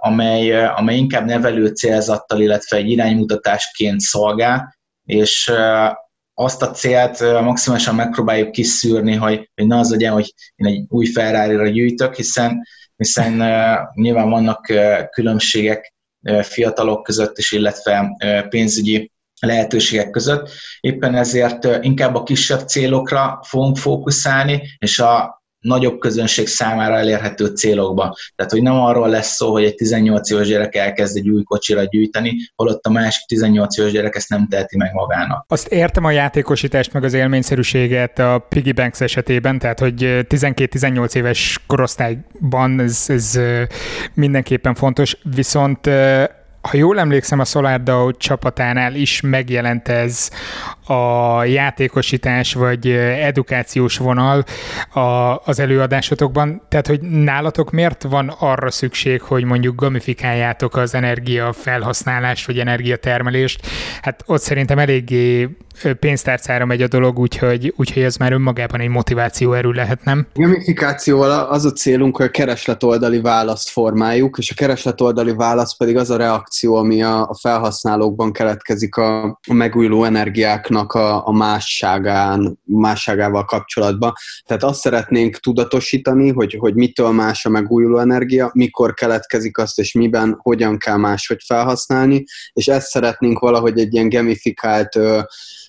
amely, 0.00 0.66
amely 0.66 0.96
inkább 0.96 1.26
nevelő 1.26 1.66
célzattal, 1.66 2.40
illetve 2.40 2.76
egy 2.76 2.90
iránymutatásként 2.90 4.00
szolgál, 4.00 4.76
és 5.04 5.52
azt 6.34 6.62
a 6.62 6.70
célt 6.70 7.20
maximálisan 7.20 7.94
megpróbáljuk 7.94 8.50
kiszűrni, 8.50 9.14
hogy, 9.14 9.50
hogy 9.54 9.66
ne 9.66 9.78
az 9.78 9.90
legyen, 9.90 10.12
hogy 10.12 10.34
én 10.54 10.66
egy 10.66 10.84
új 10.88 11.06
Ferrari-ra 11.06 11.68
gyűjtök, 11.68 12.14
hiszen, 12.14 12.66
hiszen 12.96 13.32
nyilván 13.94 14.30
vannak 14.30 14.72
különbségek 15.10 15.94
fiatalok 16.42 17.02
között 17.02 17.38
is, 17.38 17.52
illetve 17.52 18.16
pénzügyi 18.48 19.12
lehetőségek 19.40 20.10
között. 20.10 20.50
Éppen 20.80 21.14
ezért 21.14 21.84
inkább 21.84 22.14
a 22.14 22.22
kisebb 22.22 22.68
célokra 22.68 23.40
fogunk 23.42 23.76
fókuszálni, 23.76 24.62
és 24.78 24.98
a 24.98 25.42
nagyobb 25.60 25.98
közönség 25.98 26.46
számára 26.46 26.96
elérhető 26.96 27.46
célokba. 27.46 28.16
Tehát, 28.34 28.52
hogy 28.52 28.62
nem 28.62 28.74
arról 28.74 29.08
lesz 29.08 29.34
szó, 29.34 29.52
hogy 29.52 29.64
egy 29.64 29.74
18 29.74 30.30
éves 30.30 30.48
gyerek 30.48 30.74
elkezd 30.74 31.16
egy 31.16 31.28
új 31.28 31.42
kocsira 31.42 31.84
gyűjteni, 31.84 32.36
holott 32.54 32.84
a 32.84 32.90
másik 32.90 33.26
18 33.26 33.78
éves 33.78 33.92
gyerek 33.92 34.14
ezt 34.14 34.28
nem 34.28 34.46
teheti 34.48 34.76
meg 34.76 34.92
magának. 34.92 35.44
Azt 35.48 35.66
értem 35.66 36.04
a 36.04 36.10
játékosítást, 36.10 36.92
meg 36.92 37.04
az 37.04 37.12
élményszerűséget 37.12 38.18
a 38.18 38.46
Piggy 38.48 38.74
Banks 38.74 39.00
esetében, 39.00 39.58
tehát, 39.58 39.78
hogy 39.78 39.94
12-18 40.28 41.14
éves 41.14 41.60
korosztályban 41.66 42.80
ez, 42.80 43.04
ez 43.06 43.40
mindenképpen 44.14 44.74
fontos, 44.74 45.16
viszont 45.34 45.88
ha 46.70 46.76
jól 46.76 46.98
emlékszem, 46.98 47.38
a 47.38 47.44
SolarDAO 47.44 48.12
csapatánál 48.12 48.94
is 48.94 49.20
megjelent 49.20 49.88
ez 49.88 50.30
a 50.86 51.44
játékosítás 51.44 52.54
vagy 52.54 52.90
edukációs 53.20 53.98
vonal 53.98 54.44
a, 54.92 55.00
az 55.44 55.58
előadásotokban. 55.58 56.62
Tehát, 56.68 56.86
hogy 56.86 57.00
nálatok 57.00 57.70
miért 57.70 58.02
van 58.02 58.28
arra 58.38 58.70
szükség, 58.70 59.22
hogy 59.22 59.44
mondjuk 59.44 59.74
gamifikáljátok 59.74 60.76
az 60.76 60.94
energia 60.94 61.52
felhasználást 61.52 62.46
vagy 62.46 62.58
energiatermelést? 62.58 63.66
Hát 64.02 64.22
ott 64.26 64.40
szerintem 64.40 64.78
eléggé 64.78 65.48
pénztárcára 66.00 66.64
megy 66.64 66.82
a 66.82 66.88
dolog, 66.88 67.18
úgyhogy, 67.18 67.74
úgyhogy 67.76 68.02
ez 68.02 68.16
már 68.16 68.32
önmagában 68.32 68.80
egy 68.80 68.88
motiváció 68.88 69.52
erő 69.52 69.70
lehet, 69.70 70.04
nem? 70.04 70.26
Gamifikációval 70.34 71.30
az 71.30 71.64
a 71.64 71.72
célunk, 71.72 72.16
hogy 72.16 72.26
a 72.26 72.30
keresletoldali 72.30 73.20
választ 73.20 73.68
formáljuk, 73.68 74.38
és 74.38 74.50
a 74.50 74.54
keresletoldali 74.54 75.34
válasz 75.34 75.76
pedig 75.76 75.96
az 75.96 76.10
a 76.10 76.16
reakció, 76.16 76.74
ami 76.74 77.02
a, 77.02 77.20
a 77.20 77.34
felhasználókban 77.40 78.32
keletkezik 78.32 78.96
a, 78.96 79.24
a 79.24 79.52
megújuló 79.52 80.04
energiáknak 80.04 80.75
a, 80.76 81.26
a 81.26 81.32
másságán, 81.32 82.58
másságával 82.64 83.44
kapcsolatban. 83.44 84.12
Tehát 84.44 84.62
azt 84.62 84.80
szeretnénk 84.80 85.36
tudatosítani, 85.36 86.32
hogy, 86.32 86.56
hogy 86.58 86.74
mitől 86.74 87.10
más 87.10 87.44
a 87.44 87.48
megújuló 87.48 87.98
energia, 87.98 88.50
mikor 88.52 88.94
keletkezik 88.94 89.58
azt, 89.58 89.78
és 89.78 89.92
miben, 89.92 90.38
hogyan 90.42 90.78
kell 90.78 90.96
máshogy 90.96 91.42
felhasználni, 91.46 92.24
és 92.52 92.68
ezt 92.68 92.88
szeretnénk 92.88 93.38
valahogy 93.38 93.78
egy 93.78 93.94
ilyen 93.94 94.08
gamifikált 94.08 94.98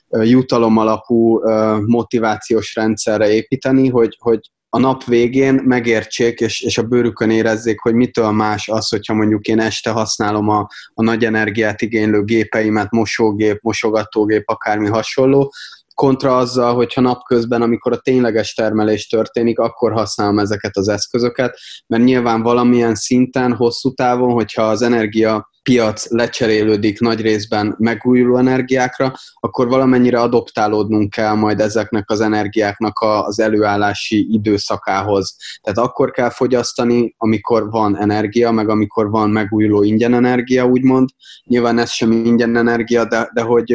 jutalom 0.10 0.78
alapú 0.78 1.40
motivációs 1.86 2.76
rendszerre 2.76 3.30
építeni, 3.30 3.90
hogy, 3.90 4.18
hogy 4.20 4.40
a 4.70 4.80
nap 4.80 5.04
végén 5.04 5.62
megértsék, 5.66 6.40
és, 6.40 6.62
és 6.62 6.78
a 6.78 6.84
bőrükön 6.84 7.30
érezzék, 7.30 7.80
hogy 7.80 7.94
mitől 7.94 8.32
más 8.32 8.68
az, 8.68 8.90
hogyha 8.90 9.14
mondjuk 9.14 9.46
én 9.46 9.60
este 9.60 9.90
használom 9.90 10.50
a, 10.50 10.68
a 10.94 11.04
nagy 11.04 11.26
energiát 11.26 11.82
igénylő 11.82 12.24
gépeimet, 12.24 12.92
mosógép, 12.92 13.60
mosogatógép, 13.62 14.50
akármi 14.50 14.88
hasonló, 14.88 15.54
kontra 15.98 16.38
azzal, 16.38 16.76
hogyha 16.76 17.02
napközben, 17.02 17.62
amikor 17.62 17.92
a 17.92 18.00
tényleges 18.00 18.54
termelés 18.54 19.08
történik, 19.08 19.60
akkor 19.60 19.92
használom 19.92 20.40
ezeket 20.40 20.78
az 20.78 20.88
eszközöket, 20.88 21.58
mert 21.88 22.04
nyilván 22.04 22.42
valamilyen 22.42 22.96
szinten, 22.96 23.54
hosszú 23.54 23.94
távon, 23.94 24.32
hogyha 24.32 24.64
az 24.64 24.82
energia 24.82 25.50
piac 25.68 26.10
lecserélődik 26.10 27.00
nagy 27.00 27.22
részben 27.22 27.76
megújuló 27.78 28.38
energiákra, 28.38 29.14
akkor 29.40 29.68
valamennyire 29.68 30.20
adoptálódnunk 30.20 31.10
kell 31.10 31.34
majd 31.34 31.60
ezeknek 31.60 32.10
az 32.10 32.22
energiáknak 32.22 33.00
az 33.00 33.40
előállási 33.40 34.28
időszakához. 34.32 35.36
Tehát 35.62 35.78
akkor 35.90 36.12
kell 36.12 36.30
fogyasztani, 36.30 37.14
amikor 37.18 37.70
van 37.70 37.98
energia, 37.98 38.52
meg 38.52 38.70
amikor 38.70 39.10
van 39.10 39.30
megújuló 39.30 39.84
ingyen 39.84 40.14
energia, 40.14 40.66
úgymond. 40.66 41.10
Nyilván 41.44 41.78
ez 41.78 41.92
sem 41.92 42.12
ingyen 42.12 42.56
energia, 42.56 43.06
de, 43.06 43.30
de 43.34 43.42
hogy 43.42 43.72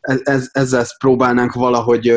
ez, 0.00 0.20
ez, 0.22 0.48
ezzel 0.52 0.84
próbálnánk 0.98 1.52
valahogy 1.52 2.14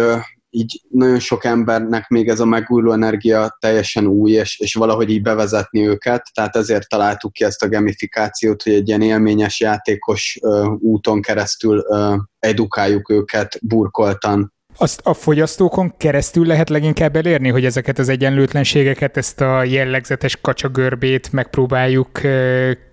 így 0.56 0.82
nagyon 0.90 1.20
sok 1.20 1.46
embernek 1.46 2.08
még 2.08 2.28
ez 2.28 2.40
a 2.40 2.46
megújuló 2.46 2.92
energia 2.92 3.58
teljesen 3.60 4.06
új, 4.08 4.32
és, 4.32 4.60
és 4.60 4.74
valahogy 4.74 5.10
így 5.10 5.22
bevezetni 5.22 5.88
őket, 5.88 6.30
tehát 6.34 6.56
ezért 6.56 6.90
találtuk 6.90 7.34
ki 7.34 7.44
ezt 7.44 7.64
a 7.64 7.70
gamifikációt, 7.70 8.64
hogy 8.64 8.74
egy 8.74 8.88
ilyen 8.88 9.02
élményes 9.02 9.60
játékos 9.60 10.40
uh, 10.42 10.74
úton 10.80 11.22
keresztül 11.22 11.84
uh, 11.88 12.14
edukáljuk 12.40 13.10
őket 13.10 13.60
burkoltan. 13.62 14.54
Azt 14.78 15.02
a 15.04 15.14
fogyasztókon 15.14 15.94
keresztül 15.98 16.46
lehet 16.46 16.70
leginkább 16.70 17.16
elérni, 17.16 17.50
hogy 17.50 17.66
ezeket 17.66 18.00
az 18.00 18.10
egyenlőtlenségeket, 18.10 19.18
ezt 19.18 19.42
a 19.42 19.64
jellegzetes 19.64 20.42
kacsagörbét 20.42 21.32
megpróbáljuk 21.32 22.22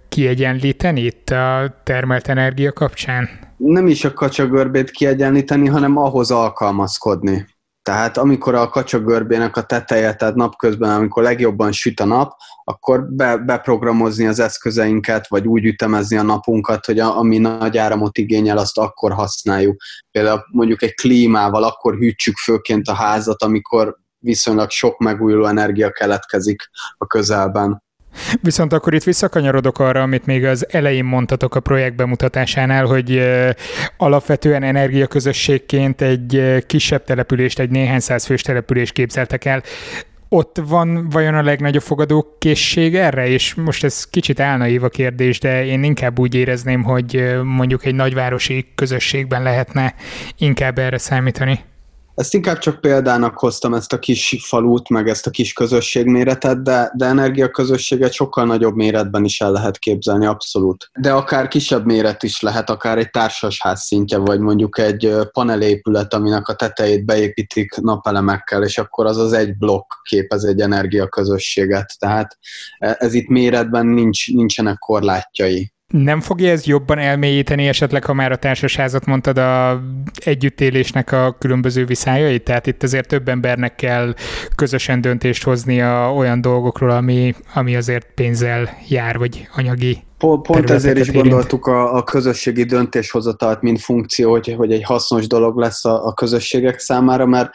kiegyenlíteni 0.08 1.00
itt 1.00 1.30
a 1.30 1.74
termelt 1.82 2.28
energia 2.28 2.72
kapcsán? 2.72 3.28
Nem 3.56 3.86
is 3.86 4.04
a 4.04 4.12
kacsagörbét 4.12 4.90
kiegyenlíteni, 4.90 5.68
hanem 5.68 5.96
ahhoz 5.96 6.30
alkalmazkodni. 6.30 7.46
Tehát 7.82 8.16
amikor 8.16 8.54
a 8.54 8.68
kacsagörbének 8.68 9.56
a 9.56 9.62
teteje, 9.62 10.14
tehát 10.14 10.34
napközben, 10.34 10.90
amikor 10.90 11.22
legjobban 11.22 11.72
süt 11.72 12.00
a 12.00 12.04
nap, 12.04 12.32
akkor 12.64 13.04
be, 13.08 13.36
beprogramozni 13.36 14.26
az 14.26 14.38
eszközeinket, 14.38 15.28
vagy 15.28 15.46
úgy 15.46 15.64
ütemezni 15.64 16.16
a 16.16 16.22
napunkat, 16.22 16.86
hogy 16.86 16.98
a, 16.98 17.18
ami 17.18 17.38
nagy 17.38 17.78
áramot 17.78 18.18
igényel, 18.18 18.58
azt 18.58 18.78
akkor 18.78 19.12
használjuk. 19.12 19.82
Például 20.10 20.44
mondjuk 20.50 20.82
egy 20.82 20.94
klímával 20.94 21.64
akkor 21.64 21.96
hűtsük 21.96 22.36
főként 22.36 22.88
a 22.88 22.94
házat, 22.94 23.42
amikor 23.42 23.96
viszonylag 24.18 24.70
sok 24.70 24.98
megújuló 24.98 25.46
energia 25.46 25.90
keletkezik 25.90 26.68
a 26.98 27.06
közelben. 27.06 27.81
Viszont 28.40 28.72
akkor 28.72 28.94
itt 28.94 29.02
visszakanyarodok 29.02 29.78
arra, 29.78 30.02
amit 30.02 30.26
még 30.26 30.44
az 30.44 30.66
elején 30.70 31.04
mondtatok 31.04 31.54
a 31.54 31.60
projekt 31.60 31.96
bemutatásánál, 31.96 32.84
hogy 32.86 33.22
alapvetően 33.96 34.62
energiaközösségként 34.62 36.00
egy 36.00 36.62
kisebb 36.66 37.04
települést, 37.04 37.58
egy 37.58 37.70
néhány 37.70 38.00
száz 38.00 38.24
fős 38.24 38.42
települést 38.42 38.92
képzeltek 38.92 39.44
el. 39.44 39.62
Ott 40.28 40.60
van 40.66 41.08
vajon 41.08 41.34
a 41.34 41.42
legnagyobb 41.42 41.82
fogadó 41.82 42.36
készség 42.38 42.96
erre? 42.96 43.26
És 43.26 43.54
most 43.54 43.84
ez 43.84 44.04
kicsit 44.10 44.40
álnaív 44.40 44.84
a 44.84 44.88
kérdés, 44.88 45.40
de 45.40 45.64
én 45.64 45.82
inkább 45.82 46.18
úgy 46.18 46.34
érezném, 46.34 46.82
hogy 46.82 47.40
mondjuk 47.42 47.84
egy 47.84 47.94
nagyvárosi 47.94 48.66
közösségben 48.74 49.42
lehetne 49.42 49.94
inkább 50.38 50.78
erre 50.78 50.98
számítani. 50.98 51.60
Ezt 52.14 52.34
inkább 52.34 52.58
csak 52.58 52.80
példának 52.80 53.38
hoztam 53.38 53.74
ezt 53.74 53.92
a 53.92 53.98
kis 53.98 54.36
falut, 54.40 54.88
meg 54.88 55.08
ezt 55.08 55.26
a 55.26 55.30
kis 55.30 55.52
közösségméretet, 55.52 56.62
de, 56.62 56.92
de 56.94 57.06
energiaközösséget 57.06 58.12
sokkal 58.12 58.44
nagyobb 58.44 58.74
méretben 58.74 59.24
is 59.24 59.40
el 59.40 59.52
lehet 59.52 59.78
képzelni, 59.78 60.26
abszolút. 60.26 60.90
De 61.00 61.12
akár 61.12 61.48
kisebb 61.48 61.84
méret 61.84 62.22
is 62.22 62.40
lehet, 62.40 62.70
akár 62.70 62.98
egy 62.98 63.10
társasház 63.10 63.80
szintje, 63.80 64.18
vagy 64.18 64.40
mondjuk 64.40 64.78
egy 64.78 65.16
panelépület, 65.32 66.14
aminek 66.14 66.48
a 66.48 66.54
tetejét 66.54 67.04
beépítik 67.04 67.76
napelemekkel, 67.76 68.62
és 68.62 68.78
akkor 68.78 69.06
az 69.06 69.16
az 69.16 69.32
egy 69.32 69.56
blokk 69.56 69.92
képez 70.02 70.44
egy 70.44 70.60
energiaközösséget. 70.60 71.94
Tehát 71.98 72.38
e, 72.78 72.96
ez 72.98 73.14
itt 73.14 73.28
méretben 73.28 73.86
nincs, 73.86 74.32
nincsenek 74.32 74.78
korlátjai. 74.78 75.72
Nem 75.92 76.20
fogja 76.20 76.50
ez 76.50 76.66
jobban 76.66 76.98
elmélyíteni 76.98 77.68
esetleg, 77.68 78.04
ha 78.04 78.12
már 78.12 78.32
a 78.32 78.36
társasházat 78.36 79.06
mondtad, 79.06 79.38
a 79.38 79.82
együttélésnek 80.14 81.12
a 81.12 81.36
különböző 81.38 81.84
viszályait? 81.84 82.44
Tehát 82.44 82.66
itt 82.66 82.82
azért 82.82 83.08
több 83.08 83.28
embernek 83.28 83.74
kell 83.74 84.14
közösen 84.56 85.00
döntést 85.00 85.42
hoznia 85.42 86.14
olyan 86.14 86.40
dolgokról, 86.40 86.90
ami, 86.90 87.34
ami 87.54 87.76
azért 87.76 88.06
pénzzel 88.14 88.78
jár, 88.88 89.18
vagy 89.18 89.48
anyagi 89.56 89.98
Pont, 90.18 90.46
pont 90.46 90.70
ezért 90.70 90.98
is 90.98 91.08
érint. 91.08 91.22
gondoltuk 91.22 91.66
a, 91.66 91.96
a 91.96 92.02
közösségi 92.02 92.64
döntéshozatalt, 92.64 93.62
mint 93.62 93.80
funkció, 93.80 94.30
hogy, 94.30 94.54
hogy 94.56 94.72
egy 94.72 94.82
hasznos 94.82 95.26
dolog 95.26 95.58
lesz 95.58 95.84
a, 95.84 96.06
a 96.06 96.14
közösségek 96.14 96.78
számára, 96.78 97.26
mert 97.26 97.50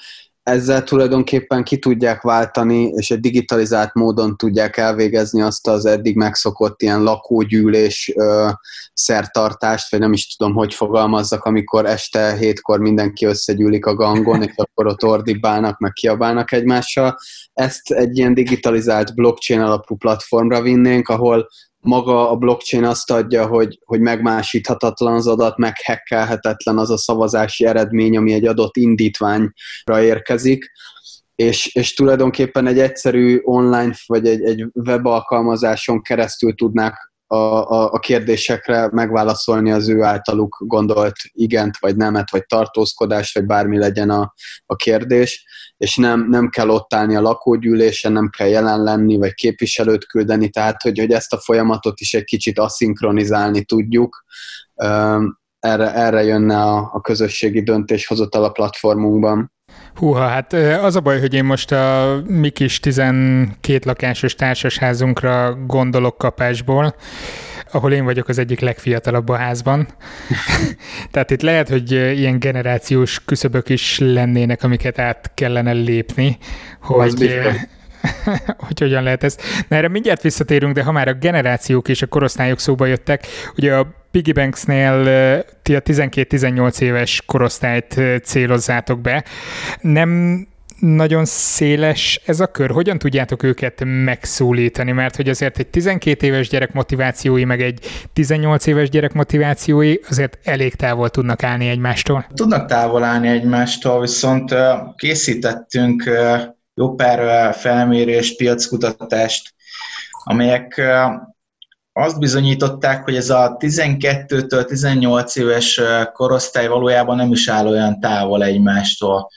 ezzel 0.47 0.83
tulajdonképpen 0.83 1.63
ki 1.63 1.77
tudják 1.77 2.21
váltani, 2.21 2.83
és 2.83 3.11
egy 3.11 3.19
digitalizált 3.19 3.93
módon 3.93 4.37
tudják 4.37 4.77
elvégezni 4.77 5.41
azt 5.41 5.67
az 5.67 5.85
eddig 5.85 6.15
megszokott 6.15 6.81
ilyen 6.81 7.03
lakógyűlés 7.03 8.11
ö, 8.15 8.49
szertartást, 8.93 9.91
vagy 9.91 9.99
nem 9.99 10.13
is 10.13 10.35
tudom, 10.35 10.53
hogy 10.53 10.73
fogalmazzak, 10.73 11.43
amikor 11.43 11.85
este 11.85 12.35
hétkor 12.35 12.79
mindenki 12.79 13.25
összegyűlik 13.25 13.85
a 13.85 13.95
gangon, 13.95 14.41
és 14.41 14.53
akkor 14.55 14.87
ott 14.87 15.03
ordibálnak, 15.03 15.79
meg 15.79 15.91
kiabálnak 15.93 16.51
egymással. 16.51 17.17
Ezt 17.53 17.91
egy 17.91 18.17
ilyen 18.17 18.33
digitalizált 18.33 19.15
blockchain 19.15 19.61
alapú 19.61 19.95
platformra 19.95 20.61
vinnénk, 20.61 21.09
ahol 21.09 21.47
maga 21.79 22.29
a 22.29 22.35
blockchain 22.35 22.83
azt 22.83 23.11
adja, 23.11 23.47
hogy, 23.47 23.79
hogy 23.85 23.99
megmásíthatatlan 23.99 25.13
az 25.13 25.27
adat, 25.27 25.57
meghekkelhetetlen 25.57 26.77
az 26.77 26.89
a 26.89 26.97
szavazási 26.97 27.65
eredmény, 27.65 28.17
ami 28.17 28.33
egy 28.33 28.45
adott 28.45 28.75
indítványra 28.77 30.01
érkezik, 30.01 30.71
és, 31.35 31.75
és 31.75 31.93
tulajdonképpen 31.93 32.67
egy 32.67 32.79
egyszerű 32.79 33.39
online 33.43 33.93
vagy 34.05 34.27
egy, 34.27 34.41
egy 34.41 34.65
web 34.73 35.05
alkalmazáson 35.05 36.01
keresztül 36.01 36.55
tudnák 36.55 37.11
a, 37.27 37.35
a, 37.35 37.91
a 37.91 37.99
kérdésekre 37.99 38.89
megválaszolni 38.91 39.71
az 39.71 39.89
ő 39.89 40.01
általuk 40.01 40.57
gondolt 40.59 41.15
igent, 41.31 41.77
vagy 41.79 41.95
nemet, 41.95 42.31
vagy 42.31 42.45
tartózkodást, 42.45 43.33
vagy 43.33 43.45
bármi 43.45 43.77
legyen 43.77 44.09
a, 44.09 44.33
a 44.65 44.75
kérdés, 44.75 45.45
és 45.77 45.95
nem, 45.95 46.27
nem 46.29 46.49
kell 46.49 46.69
ott 46.69 46.93
állni 46.93 47.15
a 47.15 47.21
lakógyűlésen, 47.21 48.11
nem 48.11 48.29
kell 48.37 48.47
jelen 48.47 48.83
lenni, 48.83 49.17
vagy 49.17 49.33
képviselőt 49.33 50.05
küldeni, 50.05 50.49
tehát 50.49 50.81
hogy, 50.81 50.99
hogy 50.99 51.11
ezt 51.11 51.33
a 51.33 51.39
folyamatot 51.39 51.99
is 51.99 52.13
egy 52.13 52.23
kicsit 52.23 52.59
aszinkronizálni 52.59 53.63
tudjuk, 53.63 54.25
erre, 55.59 55.93
erre 55.93 56.23
jönne 56.23 56.61
a, 56.61 56.89
a 56.93 57.01
közösségi 57.01 57.63
döntéshozatal 57.63 58.43
a 58.43 58.51
platformunkban. 58.51 59.51
Húha, 59.95 60.27
hát 60.27 60.53
az 60.53 60.95
a 60.95 60.99
baj, 60.99 61.19
hogy 61.19 61.33
én 61.33 61.43
most 61.43 61.71
a 61.71 62.21
mi 62.27 62.49
kis 62.49 62.79
12 62.79 63.79
lakásos 63.85 64.35
társasházunkra 64.35 65.57
gondolok 65.65 66.17
kapásból, 66.17 66.95
ahol 67.71 67.93
én 67.93 68.03
vagyok 68.03 68.27
az 68.27 68.37
egyik 68.37 68.59
legfiatalabb 68.59 69.29
a 69.29 69.35
házban. 69.35 69.87
Tehát 71.11 71.31
itt 71.31 71.41
lehet, 71.41 71.69
hogy 71.69 71.91
ilyen 71.91 72.39
generációs 72.39 73.23
küszöbök 73.25 73.69
is 73.69 73.99
lennének, 73.99 74.63
amiket 74.63 74.99
át 74.99 75.31
kellene 75.33 75.71
lépni, 75.71 76.37
hogy, 76.81 77.39
hogy 78.67 78.79
hogyan 78.79 79.03
lehet 79.03 79.23
ezt. 79.23 79.41
Na 79.67 79.75
erre 79.75 79.87
mindjárt 79.87 80.21
visszatérünk, 80.21 80.73
de 80.73 80.83
ha 80.83 80.91
már 80.91 81.07
a 81.07 81.13
generációk 81.13 81.87
és 81.87 82.01
a 82.01 82.07
korosztályok 82.07 82.59
szóba 82.59 82.85
jöttek, 82.85 83.27
ugye 83.55 83.75
a 83.75 83.87
Piggy 84.11 84.33
Banksnél 84.33 85.03
ti 85.61 85.75
a 85.75 85.81
12-18 85.81 86.81
éves 86.81 87.21
korosztályt 87.25 88.01
célozzátok 88.23 89.01
be. 89.01 89.23
Nem 89.81 90.41
nagyon 90.79 91.25
széles 91.25 92.21
ez 92.25 92.39
a 92.39 92.45
kör. 92.45 92.69
Hogyan 92.69 92.97
tudjátok 92.97 93.43
őket 93.43 93.81
megszólítani? 93.85 94.91
Mert 94.91 95.15
hogy 95.15 95.29
azért 95.29 95.59
egy 95.59 95.67
12 95.67 96.25
éves 96.25 96.49
gyerek 96.49 96.73
motivációi, 96.73 97.43
meg 97.43 97.61
egy 97.61 97.79
18 98.13 98.65
éves 98.65 98.89
gyerek 98.89 99.13
motivációi 99.13 99.95
azért 100.09 100.39
elég 100.43 100.75
távol 100.75 101.09
tudnak 101.09 101.43
állni 101.43 101.67
egymástól. 101.67 102.25
Tudnak 102.33 102.67
távol 102.67 103.03
állni 103.03 103.27
egymástól, 103.27 104.01
viszont 104.01 104.55
készítettünk 104.95 106.03
jó 106.77 106.95
pár 106.95 107.53
felmérést, 107.53 108.37
piackutatást, 108.37 109.53
amelyek 110.23 110.81
azt 111.91 112.19
bizonyították, 112.19 113.03
hogy 113.03 113.15
ez 113.15 113.29
a 113.29 113.55
12-től 113.59 114.65
18 114.65 115.35
éves 115.35 115.81
korosztály 116.13 116.67
valójában 116.67 117.15
nem 117.15 117.31
is 117.31 117.49
áll 117.49 117.67
olyan 117.67 117.99
távol 117.99 118.43
egymástól 118.43 119.29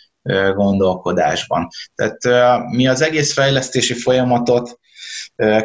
gondolkodásban. 0.55 1.69
Tehát 1.95 2.19
mi 2.71 2.89
az 2.89 3.03
egész 3.03 3.33
fejlesztési 3.33 3.95
folyamatot 3.95 4.79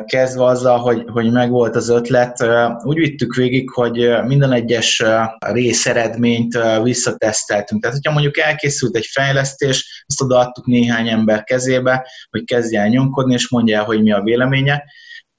kezdve 0.05 0.43
azzal, 0.43 0.77
hogy, 0.77 1.03
hogy 1.07 1.31
megvolt 1.31 1.75
az 1.75 1.89
ötlet, 1.89 2.45
úgy 2.83 2.97
vittük 2.97 3.35
végig, 3.35 3.69
hogy 3.69 4.23
minden 4.25 4.51
egyes 4.51 5.03
részeredményt 5.39 6.59
visszateszteltünk. 6.83 7.81
Tehát, 7.81 7.95
hogyha 7.95 8.13
mondjuk 8.13 8.37
elkészült 8.37 8.95
egy 8.95 9.05
fejlesztés, 9.11 10.03
azt 10.07 10.21
odaadtuk 10.21 10.65
néhány 10.65 11.07
ember 11.07 11.43
kezébe, 11.43 12.07
hogy 12.29 12.43
kezdje 12.43 12.79
el 12.79 12.87
nyomkodni, 12.87 13.33
és 13.33 13.49
mondja 13.49 13.77
el, 13.77 13.83
hogy 13.83 14.01
mi 14.01 14.11
a 14.11 14.21
véleménye, 14.21 14.83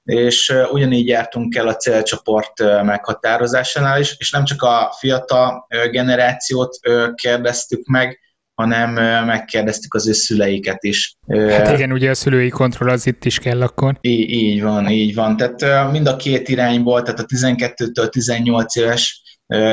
és 0.03 0.53
ugyanígy 0.71 1.07
jártunk 1.07 1.55
el 1.55 1.67
a 1.67 1.75
célcsoport 1.75 2.83
meghatározásánál 2.83 3.99
is, 3.99 4.15
és 4.17 4.31
nem 4.31 4.43
csak 4.43 4.61
a 4.61 4.93
fiatal 4.99 5.67
generációt 5.91 6.79
kérdeztük 7.15 7.85
meg, 7.85 8.19
hanem 8.57 8.91
megkérdeztük 9.25 9.93
az 9.93 10.07
ő 10.07 10.11
szüleiket 10.11 10.83
is. 10.83 11.15
Hát 11.27 11.73
igen, 11.73 11.91
ugye 11.91 12.09
a 12.09 12.13
szülői 12.13 12.49
kontroll 12.49 12.89
az 12.89 13.07
itt 13.07 13.25
is 13.25 13.39
kell 13.39 13.61
akkor. 13.61 13.97
Így, 14.01 14.29
így 14.29 14.61
van, 14.61 14.89
így 14.89 15.15
van. 15.15 15.37
Tehát 15.37 15.91
mind 15.91 16.07
a 16.07 16.15
két 16.15 16.49
irányból, 16.49 17.01
tehát 17.01 17.19
a 17.19 17.25
12-től 17.25 18.09
18 18.09 18.75
éves 18.75 19.21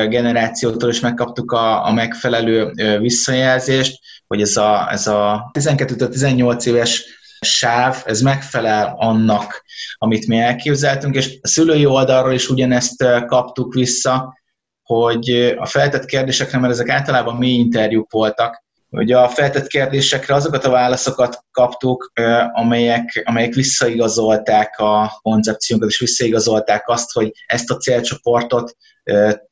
generációtól 0.09 0.89
is 0.89 0.99
megkaptuk 0.99 1.51
a, 1.51 1.85
a 1.85 1.93
megfelelő 1.93 2.71
visszajelzést, 2.99 3.99
hogy 4.27 4.41
ez 4.41 4.57
a, 4.57 4.91
ez 4.91 5.07
a 5.07 5.51
12-től 5.59 6.09
18 6.09 6.65
éves 6.65 7.03
sáv, 7.39 8.03
ez 8.05 8.21
megfelel 8.21 8.95
annak, 8.97 9.63
amit 9.97 10.27
mi 10.27 10.37
elképzeltünk, 10.37 11.15
és 11.15 11.37
a 11.41 11.47
szülői 11.47 11.85
oldalról 11.85 12.33
is 12.33 12.49
ugyanezt 12.49 13.03
kaptuk 13.25 13.73
vissza, 13.73 14.39
hogy 14.83 15.55
a 15.57 15.65
feltett 15.65 16.05
kérdésekre, 16.05 16.59
mert 16.59 16.73
ezek 16.73 16.89
általában 16.89 17.35
mély 17.35 17.57
interjúk 17.57 18.11
voltak, 18.11 18.64
hogy 18.95 19.11
a 19.11 19.29
feltett 19.29 19.67
kérdésekre 19.67 20.35
azokat 20.35 20.65
a 20.65 20.69
válaszokat 20.69 21.43
kaptuk, 21.51 22.11
amelyek, 22.53 23.21
amelyek 23.25 23.53
visszaigazolták 23.53 24.79
a 24.79 25.19
koncepciónkat, 25.21 25.89
és 25.89 25.99
visszaigazolták 25.99 26.87
azt, 26.87 27.11
hogy 27.11 27.31
ezt 27.45 27.71
a 27.71 27.77
célcsoportot 27.77 28.75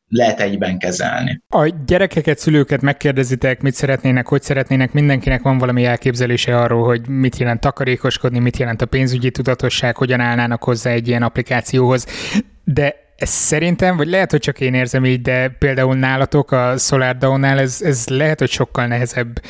lehet 0.08 0.40
egyben 0.40 0.78
kezelni. 0.80 1.42
A 1.50 1.74
gyerekeket, 1.86 2.38
szülőket 2.38 2.82
megkérdezitek, 2.82 3.62
mit 3.62 3.74
szeretnének, 3.74 4.28
hogy 4.28 4.42
szeretnének, 4.42 4.94
mindenkinek 4.94 5.42
van 5.42 5.58
valami 5.58 5.86
elképzelése 5.86 6.58
arról, 6.60 6.86
hogy 6.86 7.08
mit 7.08 7.38
jelent 7.38 7.60
takarékoskodni, 7.60 8.40
mit 8.40 8.58
jelent 8.58 8.82
a 8.82 8.86
pénzügyi 8.86 9.32
tudatosság, 9.32 9.98
hogyan 9.98 10.20
állnának 10.20 10.64
hozzá 10.64 10.92
egy 10.92 11.08
ilyen 11.08 11.24
applikációhoz. 11.24 12.06
De 12.64 13.03
ez 13.24 13.30
szerintem, 13.30 13.98
vagy 13.98 14.08
lehet, 14.08 14.32
hogy 14.32 14.40
csak 14.40 14.60
én 14.60 14.74
érzem 14.74 15.06
így, 15.06 15.22
de 15.22 15.48
például 15.48 15.96
nálatok 15.96 16.52
a 16.52 16.78
SolarDAO-nál 16.78 17.60
ez, 17.60 17.82
ez 17.82 18.08
lehet, 18.08 18.40
hogy 18.40 18.50
sokkal 18.50 18.88
nehezebb 18.88 19.42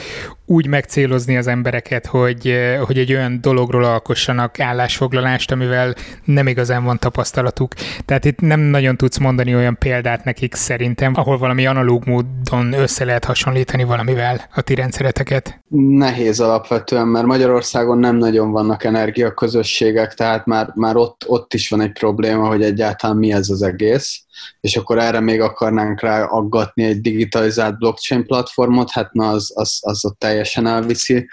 úgy 0.46 0.68
megcélozni 0.68 1.38
az 1.38 1.48
embereket, 1.48 2.06
hogy, 2.06 2.54
hogy 2.86 2.98
egy 2.98 3.14
olyan 3.14 3.42
dologról 3.42 3.84
alkossanak 3.84 4.60
állásfoglalást, 4.60 5.52
amivel 5.52 5.96
nem 6.26 6.48
igazán 6.48 6.84
van 6.84 7.00
tapasztalatuk. 7.00 7.74
Tehát 8.06 8.26
itt 8.26 8.40
nem 8.40 8.60
nagyon 8.60 8.98
tudsz 8.98 9.18
mondani 9.18 9.56
olyan 9.56 9.78
példát 9.80 10.24
nekik 10.24 10.56
szerintem, 10.56 11.14
ahol 11.16 11.38
valami 11.38 11.66
analóg 11.66 12.06
módon 12.06 12.74
össze 12.74 13.06
lehet 13.06 13.26
hasonlítani 13.26 13.84
valamivel 13.84 14.42
a 14.56 14.62
ti 14.62 14.76
rendszereteket. 14.76 15.62
Nehéz 15.78 16.40
alapvetően, 16.40 17.08
mert 17.08 17.26
Magyarországon 17.26 17.98
nem 17.98 18.16
nagyon 18.16 18.52
vannak 18.52 18.84
energiaközösségek, 18.84 20.14
tehát 20.14 20.46
már, 20.46 20.72
már 20.76 20.96
ott, 20.96 21.24
ott 21.28 21.54
is 21.54 21.70
van 21.70 21.82
egy 21.82 21.92
probléma, 21.92 22.48
hogy 22.48 22.64
egyáltalán 22.64 23.18
mi 23.18 23.32
ez 23.32 23.50
az 23.50 23.62
egész 23.62 24.24
és 24.60 24.76
akkor 24.78 25.00
erre 25.00 25.20
még 25.20 25.42
akarnánk 25.42 26.02
rá 26.02 26.24
aggatni 26.24 26.84
egy 26.84 27.02
digitalizált 27.02 27.78
blockchain 27.78 28.26
platformot, 28.26 28.92
hát 28.92 29.14
na 29.14 29.30
az, 29.30 29.52
az, 29.56 29.80
az 29.82 30.06
ott 30.06 30.20
teljesen 30.20 30.68
elviszi 30.68 31.28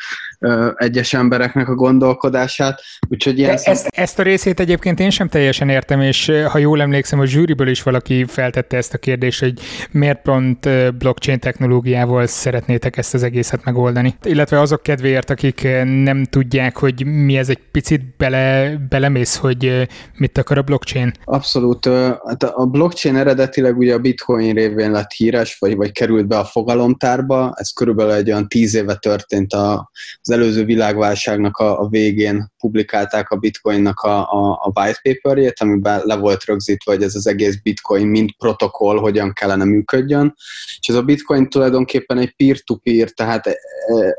egyes 0.74 1.14
embereknek 1.14 1.68
a 1.68 1.74
gondolkodását. 1.74 2.80
Úgyhogy 3.08 3.38
ilyen 3.38 3.56
szem... 3.56 3.72
ezt, 3.72 3.86
ezt 3.86 4.18
a 4.18 4.22
részét 4.22 4.60
egyébként 4.60 5.00
én 5.00 5.10
sem 5.10 5.28
teljesen 5.28 5.68
értem, 5.68 6.00
és 6.00 6.32
ha 6.48 6.58
jól 6.58 6.80
emlékszem, 6.80 7.20
a 7.20 7.26
zsűriből 7.26 7.68
is 7.68 7.82
valaki 7.82 8.24
feltette 8.24 8.76
ezt 8.76 8.94
a 8.94 8.98
kérdést, 8.98 9.40
hogy 9.40 9.60
miért 9.90 10.22
pont 10.22 10.68
blockchain 10.98 11.38
technológiával 11.38 12.26
szeretnétek 12.26 12.96
ezt 12.96 13.14
az 13.14 13.22
egészet 13.22 13.64
megoldani. 13.64 14.14
Illetve 14.22 14.60
azok 14.60 14.82
kedvéért, 14.82 15.30
akik 15.30 15.62
nem 15.84 16.24
tudják, 16.24 16.76
hogy 16.76 17.06
mi 17.06 17.36
ez 17.36 17.48
egy 17.48 17.60
picit 17.70 18.16
bele, 18.16 18.76
belemész, 18.88 19.36
hogy 19.36 19.88
mit 20.16 20.38
akar 20.38 20.58
a 20.58 20.62
blockchain. 20.62 21.12
Abszolút. 21.24 21.88
Hát 22.26 22.42
a 22.42 22.66
blockchain 22.66 23.16
eredetileg 23.16 23.78
ugye 23.78 23.94
a 23.94 23.98
bitcoin 23.98 24.54
révén 24.54 24.90
lett 24.90 25.10
híres, 25.10 25.56
vagy, 25.58 25.76
vagy 25.76 25.92
került 25.92 26.26
be 26.26 26.38
a 26.38 26.44
fogalomtárba, 26.44 27.52
ez 27.56 27.70
körülbelül 27.70 28.12
egy 28.12 28.30
olyan 28.30 28.48
tíz 28.48 28.74
éve 28.74 28.94
történt 28.94 29.52
a, 29.52 29.90
az 30.30 30.36
előző 30.36 30.64
világválságnak 30.64 31.56
a, 31.56 31.80
a 31.80 31.88
végén 31.88 32.52
publikálták 32.58 33.30
a 33.30 33.36
bitcoinnak 33.36 34.00
a, 34.00 34.32
a, 34.32 34.60
a 34.62 34.80
white 34.80 35.00
paperjét, 35.02 35.60
amiben 35.60 36.00
le 36.04 36.16
volt 36.16 36.44
rögzítve, 36.44 36.92
hogy 36.92 37.02
ez 37.02 37.14
az 37.14 37.26
egész 37.26 37.56
bitcoin 37.62 38.06
mint 38.06 38.36
protokoll 38.38 38.98
hogyan 38.98 39.32
kellene 39.32 39.64
működjön, 39.64 40.34
és 40.80 40.88
ez 40.88 40.94
a 40.94 41.02
bitcoin 41.02 41.48
tulajdonképpen 41.48 42.18
egy 42.18 42.34
peer-to-peer, 42.36 43.10
tehát 43.10 43.46
e, 43.46 43.50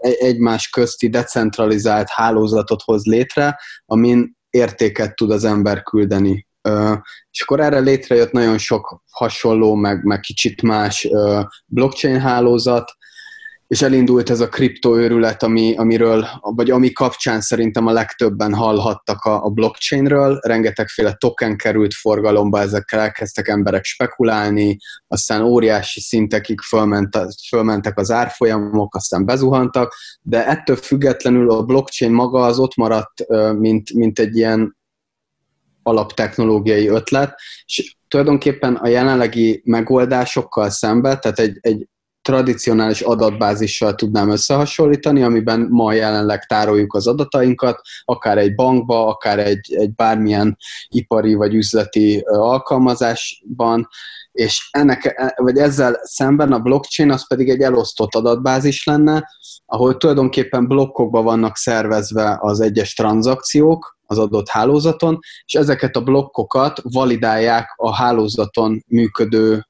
e, 0.01 0.09
egymás 0.19 0.69
közti 0.69 1.09
decentralizált 1.09 2.09
hálózatot 2.09 2.81
hoz 2.81 3.05
létre, 3.05 3.59
amin 3.85 4.37
értéket 4.49 5.15
tud 5.15 5.31
az 5.31 5.43
ember 5.43 5.83
küldeni. 5.83 6.47
És 7.31 7.41
akkor 7.41 7.59
erre 7.59 7.79
létrejött 7.79 8.31
nagyon 8.31 8.57
sok 8.57 9.01
hasonló, 9.11 9.75
meg, 9.75 10.03
meg 10.03 10.19
kicsit 10.19 10.61
más 10.61 11.07
blockchain 11.65 12.19
hálózat, 12.19 12.91
és 13.71 13.81
elindult 13.81 14.29
ez 14.29 14.39
a 14.39 14.49
kriptoőrület, 14.49 15.43
ami, 15.43 15.75
amiről, 15.75 16.27
vagy 16.41 16.71
ami 16.71 16.91
kapcsán 16.91 17.41
szerintem 17.41 17.87
a 17.87 17.91
legtöbben 17.91 18.53
hallhattak 18.53 19.23
a, 19.23 19.43
a 19.43 19.49
blockchainről, 19.49 20.39
rengetegféle 20.41 21.13
token 21.13 21.57
került 21.57 21.93
forgalomba, 21.93 22.59
ezekkel 22.59 22.99
elkezdtek 22.99 23.47
emberek 23.47 23.83
spekulálni, 23.83 24.77
aztán 25.07 25.41
óriási 25.41 25.99
szintekig 25.99 26.59
fölment, 26.59 27.17
fölmentek 27.49 27.97
az 27.97 28.11
árfolyamok, 28.11 28.95
aztán 28.95 29.25
bezuhantak, 29.25 29.95
de 30.21 30.47
ettől 30.47 30.75
függetlenül 30.75 31.51
a 31.51 31.63
blockchain 31.63 32.11
maga 32.11 32.45
az 32.45 32.59
ott 32.59 32.75
maradt, 32.75 33.25
mint, 33.57 33.93
mint 33.93 34.19
egy 34.19 34.35
ilyen 34.35 34.77
alaptechnológiai 35.83 36.87
ötlet, 36.87 37.39
és 37.65 37.95
tulajdonképpen 38.07 38.75
a 38.75 38.87
jelenlegi 38.87 39.61
megoldásokkal 39.65 40.69
szemben, 40.69 41.19
tehát 41.19 41.39
egy, 41.39 41.57
egy 41.61 41.89
tradicionális 42.21 43.01
adatbázissal 43.01 43.95
tudnám 43.95 44.29
összehasonlítani, 44.29 45.23
amiben 45.23 45.67
ma 45.69 45.93
jelenleg 45.93 46.45
tároljuk 46.45 46.93
az 46.93 47.07
adatainkat, 47.07 47.81
akár 48.05 48.37
egy 48.37 48.55
bankba, 48.55 49.07
akár 49.07 49.39
egy, 49.39 49.73
egy 49.73 49.93
bármilyen 49.93 50.57
ipari 50.87 51.33
vagy 51.33 51.53
üzleti 51.53 52.19
alkalmazásban, 52.25 53.87
és 54.31 54.69
ennek, 54.71 55.05
e, 55.05 55.33
vagy 55.35 55.57
ezzel 55.57 55.99
szemben 56.03 56.51
a 56.51 56.59
blockchain 56.59 57.11
az 57.11 57.27
pedig 57.27 57.49
egy 57.49 57.61
elosztott 57.61 58.15
adatbázis 58.15 58.85
lenne, 58.85 59.29
ahol 59.65 59.97
tulajdonképpen 59.97 60.67
blokkokba 60.67 61.21
vannak 61.21 61.57
szervezve 61.57 62.37
az 62.41 62.59
egyes 62.59 62.93
tranzakciók, 62.93 63.99
az 64.05 64.17
adott 64.17 64.49
hálózaton, 64.49 65.19
és 65.45 65.53
ezeket 65.53 65.95
a 65.95 66.01
blokkokat 66.01 66.81
validálják 66.83 67.73
a 67.75 67.95
hálózaton 67.95 68.83
működő 68.87 69.65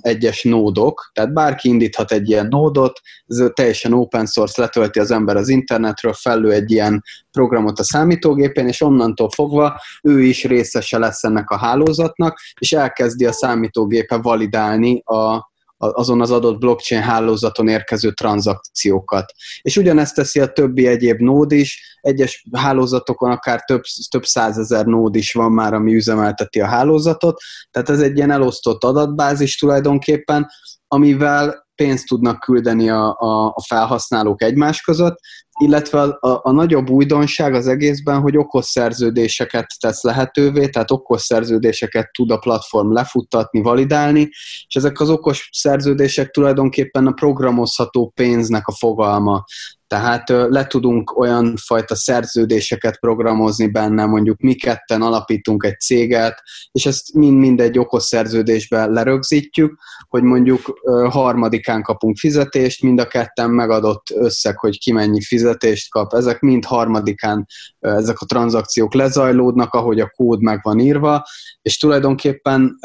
egyes 0.00 0.42
nódok, 0.42 1.10
tehát 1.14 1.32
bárki 1.32 1.68
indíthat 1.68 2.12
egy 2.12 2.28
ilyen 2.28 2.46
nódot, 2.46 3.00
ez 3.26 3.42
teljesen 3.54 3.92
open 3.92 4.26
source, 4.26 4.62
letölti 4.62 4.98
az 4.98 5.10
ember 5.10 5.36
az 5.36 5.48
internetről, 5.48 6.12
fellő 6.12 6.52
egy 6.52 6.70
ilyen 6.70 7.02
programot 7.30 7.78
a 7.78 7.84
számítógépén, 7.84 8.66
és 8.66 8.80
onnantól 8.80 9.30
fogva 9.30 9.80
ő 10.02 10.22
is 10.22 10.44
részese 10.44 10.98
lesz 10.98 11.24
ennek 11.24 11.50
a 11.50 11.56
hálózatnak, 11.56 12.40
és 12.60 12.72
elkezdi 12.72 13.26
a 13.26 13.32
számítógépe 13.32 14.16
validálni 14.16 15.02
a, 15.04 15.54
azon 15.78 16.20
az 16.20 16.30
adott 16.30 16.58
blockchain 16.58 17.02
hálózaton 17.02 17.68
érkező 17.68 18.12
tranzakciókat. 18.12 19.32
És 19.60 19.76
ugyanezt 19.76 20.14
teszi 20.14 20.40
a 20.40 20.52
többi 20.52 20.86
egyéb 20.86 21.20
nód 21.20 21.52
is, 21.52 21.98
egyes 22.00 22.46
hálózatokon 22.52 23.30
akár 23.30 23.64
több, 23.64 23.82
több 24.10 24.24
százezer 24.24 24.86
nód 24.86 25.14
is 25.14 25.32
van 25.32 25.52
már, 25.52 25.74
ami 25.74 25.94
üzemelteti 25.94 26.60
a 26.60 26.66
hálózatot, 26.66 27.40
tehát 27.70 27.88
ez 27.88 28.00
egy 28.00 28.16
ilyen 28.16 28.30
elosztott 28.30 28.84
adatbázis 28.84 29.58
tulajdonképpen, 29.58 30.46
amivel 30.88 31.66
pénzt 31.74 32.06
tudnak 32.06 32.40
küldeni 32.40 32.90
a, 32.90 33.16
a, 33.18 33.46
a 33.46 33.62
felhasználók 33.66 34.42
egymás 34.42 34.80
között, 34.80 35.18
illetve 35.60 36.00
a, 36.00 36.40
a, 36.42 36.50
nagyobb 36.50 36.90
újdonság 36.90 37.54
az 37.54 37.66
egészben, 37.66 38.20
hogy 38.20 38.36
okos 38.36 38.64
szerződéseket 38.64 39.66
tesz 39.80 40.02
lehetővé, 40.02 40.68
tehát 40.68 40.90
okos 40.90 41.22
szerződéseket 41.22 42.12
tud 42.12 42.30
a 42.30 42.38
platform 42.38 42.92
lefuttatni, 42.92 43.62
validálni, 43.62 44.28
és 44.66 44.74
ezek 44.74 45.00
az 45.00 45.10
okos 45.10 45.48
szerződések 45.52 46.30
tulajdonképpen 46.30 47.06
a 47.06 47.12
programozható 47.12 48.12
pénznek 48.14 48.66
a 48.66 48.72
fogalma. 48.72 49.44
Tehát 49.86 50.28
le 50.28 50.66
tudunk 50.66 51.18
olyan 51.18 51.56
fajta 51.56 51.94
szerződéseket 51.94 52.98
programozni 52.98 53.66
benne, 53.66 54.06
mondjuk 54.06 54.40
mi 54.40 54.54
ketten 54.54 55.02
alapítunk 55.02 55.64
egy 55.64 55.80
céget, 55.80 56.42
és 56.72 56.86
ezt 56.86 57.12
mind-mind 57.12 57.60
egy 57.60 57.78
okos 57.78 58.02
szerződésbe 58.02 58.86
lerögzítjük, 58.86 59.78
hogy 60.08 60.22
mondjuk 60.22 60.80
harmadikán 61.08 61.82
kapunk 61.82 62.16
fizetést, 62.16 62.82
mind 62.82 63.00
a 63.00 63.06
ketten 63.06 63.50
megadott 63.50 64.06
összeg, 64.14 64.58
hogy 64.58 64.78
ki 64.78 64.92
mennyi 64.92 65.22
fizetést 65.46 65.90
kap. 65.90 66.12
Ezek 66.14 66.40
mind 66.40 66.64
harmadikán, 66.64 67.46
ezek 67.78 68.20
a 68.20 68.24
tranzakciók 68.24 68.94
lezajlódnak, 68.94 69.74
ahogy 69.74 70.00
a 70.00 70.10
kód 70.16 70.40
meg 70.40 70.60
van 70.62 70.78
írva, 70.78 71.24
és 71.62 71.78
tulajdonképpen 71.78 72.78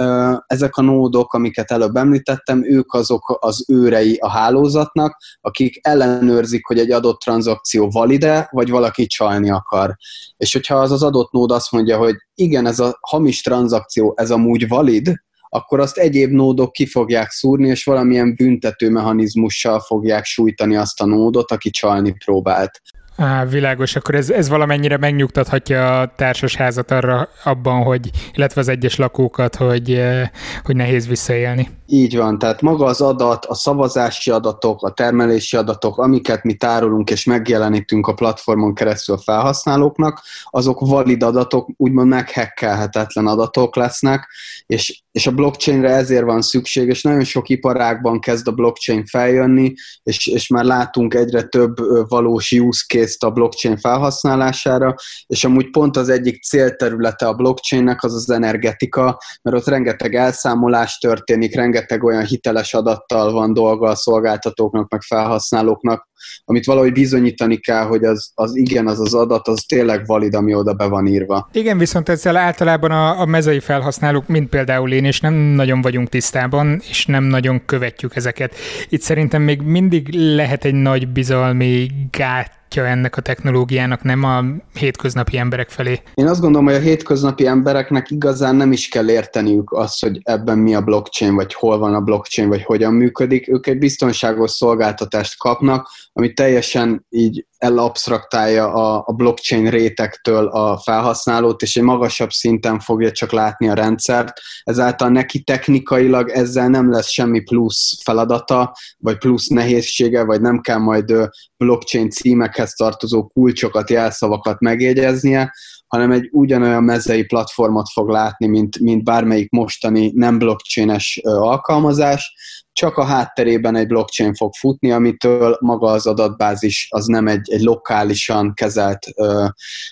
ezek 0.47 0.77
a 0.77 0.81
nódok, 0.81 1.33
amiket 1.33 1.71
előbb 1.71 1.95
említettem, 1.95 2.63
ők 2.65 2.93
azok 2.93 3.37
az 3.39 3.65
őrei 3.67 4.15
a 4.15 4.29
hálózatnak, 4.29 5.17
akik 5.41 5.79
ellenőrzik, 5.81 6.65
hogy 6.65 6.79
egy 6.79 6.91
adott 6.91 7.19
tranzakció 7.19 7.89
valide, 7.89 8.49
vagy 8.51 8.69
valaki 8.69 9.05
csalni 9.05 9.49
akar. 9.49 9.95
És 10.37 10.53
hogyha 10.53 10.75
az 10.75 10.91
az 10.91 11.03
adott 11.03 11.31
nód 11.31 11.51
azt 11.51 11.71
mondja, 11.71 11.97
hogy 11.97 12.15
igen, 12.35 12.65
ez 12.65 12.79
a 12.79 12.97
hamis 13.01 13.41
tranzakció, 13.41 14.13
ez 14.15 14.31
amúgy 14.31 14.67
valid, 14.67 15.13
akkor 15.53 15.79
azt 15.79 15.97
egyéb 15.97 16.31
nódok 16.31 16.71
ki 16.71 16.85
fogják 16.85 17.29
szúrni, 17.29 17.67
és 17.67 17.83
valamilyen 17.83 18.35
büntető 18.35 18.89
mechanizmussal 18.89 19.79
fogják 19.79 20.25
sújtani 20.25 20.75
azt 20.75 21.01
a 21.01 21.05
nódot, 21.05 21.51
aki 21.51 21.69
csalni 21.69 22.15
próbált. 22.25 22.81
Á, 23.21 23.45
világos, 23.45 23.95
akkor 23.95 24.15
ez, 24.15 24.29
ez 24.29 24.49
valamennyire 24.49 24.97
megnyugtathatja 24.97 25.99
a 25.99 26.13
társasházat 26.15 26.91
arra 26.91 27.29
abban, 27.43 27.83
hogy, 27.83 28.09
illetve 28.33 28.61
az 28.61 28.67
egyes 28.67 28.95
lakókat, 28.95 29.55
hogy, 29.55 29.93
eh, 29.93 30.29
hogy 30.63 30.75
nehéz 30.75 31.07
visszaélni. 31.07 31.69
Így 31.93 32.17
van, 32.17 32.39
tehát 32.39 32.61
maga 32.61 32.85
az 32.85 33.01
adat, 33.01 33.45
a 33.45 33.55
szavazási 33.55 34.31
adatok, 34.31 34.83
a 34.83 34.91
termelési 34.91 35.57
adatok, 35.57 35.97
amiket 35.97 36.43
mi 36.43 36.53
tárolunk 36.53 37.09
és 37.09 37.23
megjelenítünk 37.23 38.07
a 38.07 38.13
platformon 38.13 38.73
keresztül 38.73 39.15
a 39.15 39.21
felhasználóknak, 39.21 40.21
azok 40.49 40.79
valid 40.79 41.23
adatok, 41.23 41.69
úgymond 41.77 42.07
meghekkelhetetlen 42.07 43.27
adatok 43.27 43.75
lesznek, 43.75 44.27
és, 44.65 45.01
és 45.11 45.27
a 45.27 45.31
blockchainre 45.31 45.89
ezért 45.89 46.23
van 46.23 46.41
szükség, 46.41 46.87
és 46.87 47.01
nagyon 47.01 47.23
sok 47.23 47.49
iparágban 47.49 48.19
kezd 48.19 48.47
a 48.47 48.51
blockchain 48.51 49.05
feljönni, 49.05 49.73
és, 50.03 50.27
és 50.27 50.47
már 50.47 50.63
látunk 50.63 51.13
egyre 51.13 51.43
több 51.43 51.75
valós 52.07 52.51
use 52.51 52.83
case 52.87 53.10
a 53.19 53.31
blockchain 53.31 53.77
felhasználására, 53.77 54.95
és 55.27 55.43
amúgy 55.43 55.69
pont 55.69 55.97
az 55.97 56.09
egyik 56.09 56.43
célterülete 56.43 57.27
a 57.27 57.33
blockchainnek 57.33 58.03
az 58.03 58.13
az 58.13 58.29
energetika, 58.29 59.17
mert 59.41 59.57
ott 59.57 59.67
rengeteg 59.67 60.15
elszámolás 60.15 60.97
történik, 60.97 61.55
rengeteg 61.55 62.03
olyan 62.03 62.25
hiteles 62.25 62.73
adattal 62.73 63.31
van 63.31 63.53
dolga 63.53 63.89
a 63.89 63.95
szolgáltatóknak, 63.95 64.89
meg 64.89 65.01
felhasználóknak, 65.01 66.09
amit 66.45 66.65
valahogy 66.65 66.91
bizonyítani 66.91 67.57
kell, 67.57 67.83
hogy 67.83 68.03
az, 68.03 68.31
az 68.35 68.55
igen, 68.55 68.87
az 68.87 68.99
az 68.99 69.13
adat, 69.13 69.47
az 69.47 69.63
tényleg 69.67 70.05
valid, 70.05 70.33
ami 70.33 70.53
oda 70.53 70.73
be 70.73 70.85
van 70.85 71.07
írva. 71.07 71.49
Igen, 71.53 71.77
viszont 71.77 72.09
ezzel 72.09 72.37
általában 72.37 72.91
a, 72.91 73.19
a 73.19 73.25
mezei 73.25 73.59
felhasználók, 73.59 74.27
mint 74.27 74.49
például 74.49 74.91
én, 74.91 75.05
és 75.05 75.19
nem 75.19 75.33
nagyon 75.33 75.81
vagyunk 75.81 76.09
tisztában, 76.09 76.81
és 76.89 77.05
nem 77.05 77.23
nagyon 77.23 77.65
követjük 77.65 78.15
ezeket. 78.15 78.55
Itt 78.89 79.01
szerintem 79.01 79.41
még 79.41 79.61
mindig 79.61 80.09
lehet 80.13 80.65
egy 80.65 80.73
nagy 80.73 81.07
bizalmi 81.07 81.87
gát 82.11 82.59
gátja 82.75 82.91
ennek 82.91 83.17
a 83.17 83.21
technológiának, 83.21 84.03
nem 84.03 84.23
a 84.23 84.43
hétköznapi 84.73 85.37
emberek 85.37 85.69
felé? 85.69 86.01
Én 86.13 86.27
azt 86.27 86.41
gondolom, 86.41 86.67
hogy 86.67 86.75
a 86.75 86.79
hétköznapi 86.79 87.45
embereknek 87.45 88.09
igazán 88.09 88.55
nem 88.55 88.71
is 88.71 88.87
kell 88.87 89.09
érteniük 89.09 89.71
azt, 89.71 90.01
hogy 90.01 90.19
ebben 90.23 90.57
mi 90.57 90.75
a 90.75 90.81
blockchain, 90.81 91.35
vagy 91.35 91.53
hol 91.53 91.77
van 91.77 91.93
a 91.93 92.01
blockchain, 92.01 92.49
vagy 92.49 92.63
hogyan 92.63 92.93
működik. 92.93 93.47
Ők 93.47 93.67
egy 93.67 93.77
biztonságos 93.77 94.51
szolgáltatást 94.51 95.37
kapnak, 95.37 95.89
ami 96.13 96.33
teljesen 96.33 97.05
így 97.09 97.45
elabsztraktálja 97.57 98.73
a, 98.73 99.03
a 99.05 99.13
blockchain 99.13 99.69
rétektől 99.69 100.47
a 100.47 100.77
felhasználót, 100.77 101.61
és 101.61 101.75
egy 101.75 101.83
magasabb 101.83 102.31
szinten 102.31 102.79
fogja 102.79 103.11
csak 103.11 103.31
látni 103.31 103.69
a 103.69 103.73
rendszert, 103.73 104.33
ezáltal 104.63 105.09
neki 105.09 105.41
technikailag 105.41 106.29
ezzel 106.29 106.67
nem 106.67 106.91
lesz 106.91 107.09
semmi 107.09 107.39
plusz 107.39 108.03
feladata, 108.03 108.75
vagy 108.97 109.17
plusz 109.17 109.47
nehézsége, 109.47 110.23
vagy 110.23 110.41
nem 110.41 110.59
kell 110.61 110.77
majd 110.77 111.29
blockchain 111.57 112.09
címekhez 112.09 112.73
tartozó 112.73 113.27
kulcsokat, 113.27 113.89
jelszavakat 113.89 114.59
megjegyeznie, 114.59 115.53
hanem 115.87 116.11
egy 116.11 116.29
ugyanolyan 116.31 116.83
mezei 116.83 117.23
platformot 117.23 117.89
fog 117.91 118.09
látni, 118.09 118.47
mint, 118.47 118.79
mint 118.79 119.03
bármelyik 119.03 119.49
mostani 119.49 120.11
nem 120.15 120.37
blockchaines 120.37 121.19
alkalmazás, 121.23 122.33
csak 122.73 122.97
a 122.97 123.03
hátterében 123.03 123.75
egy 123.75 123.87
blockchain 123.87 124.33
fog 124.33 124.53
futni, 124.53 124.91
amitől 124.91 125.57
maga 125.59 125.87
az 125.87 126.07
adatbázis 126.07 126.87
az 126.89 127.05
nem 127.05 127.27
egy, 127.27 127.51
egy 127.51 127.61
lokálisan 127.61 128.53
kezelt 128.53 129.07
ö, 129.15 129.45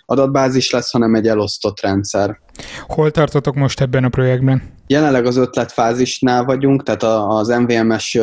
adatbázis 0.05 0.69
lesz, 0.69 0.91
hanem 0.91 1.15
egy 1.15 1.27
elosztott 1.27 1.81
rendszer. 1.81 2.39
Hol 2.87 3.11
tartotok 3.11 3.55
most 3.55 3.81
ebben 3.81 4.03
a 4.03 4.09
projektben? 4.09 4.77
Jelenleg 4.87 5.25
az 5.25 5.37
ötletfázisnál 5.37 6.43
vagyunk, 6.43 6.83
tehát 6.83 7.03
az 7.27 7.47
MVMS 7.47 8.17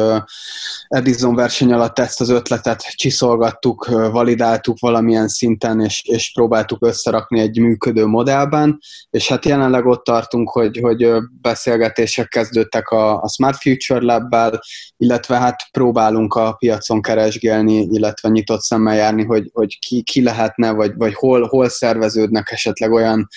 Edison 0.89 1.35
verseny 1.35 1.73
alatt 1.73 1.99
ezt 1.99 2.21
az 2.21 2.29
ötletet 2.29 2.81
csiszolgattuk, 2.81 3.87
validáltuk 4.11 4.79
valamilyen 4.79 5.29
szinten, 5.29 5.81
és, 5.81 6.03
és 6.05 6.33
próbáltuk 6.35 6.87
összerakni 6.87 7.41
egy 7.41 7.61
működő 7.61 8.07
modellben, 8.07 8.79
és 9.11 9.29
hát 9.29 9.45
jelenleg 9.45 9.87
ott 9.87 10.05
tartunk, 10.05 10.51
hogy, 10.51 10.79
hogy 10.83 11.09
beszélgetések 11.41 12.29
kezdődtek 12.29 12.89
a, 12.89 13.23
a 13.23 13.29
Smart 13.29 13.57
Future 13.57 14.01
lab 14.51 14.61
illetve 14.97 15.37
hát 15.37 15.69
próbálunk 15.71 16.35
a 16.35 16.53
piacon 16.53 17.03
keresgélni, 17.03 17.89
illetve 17.91 18.29
nyitott 18.29 18.61
szemmel 18.61 18.95
járni, 18.95 19.25
hogy, 19.25 19.51
hogy 19.53 19.79
ki, 19.79 20.03
ki 20.03 20.23
lehetne, 20.23 20.71
vagy, 20.71 20.93
vagy 20.97 21.15
hol, 21.15 21.47
hol 21.47 21.69
szerveződnek 21.69 22.51
esetleg 22.51 22.93
olyan 22.93 23.29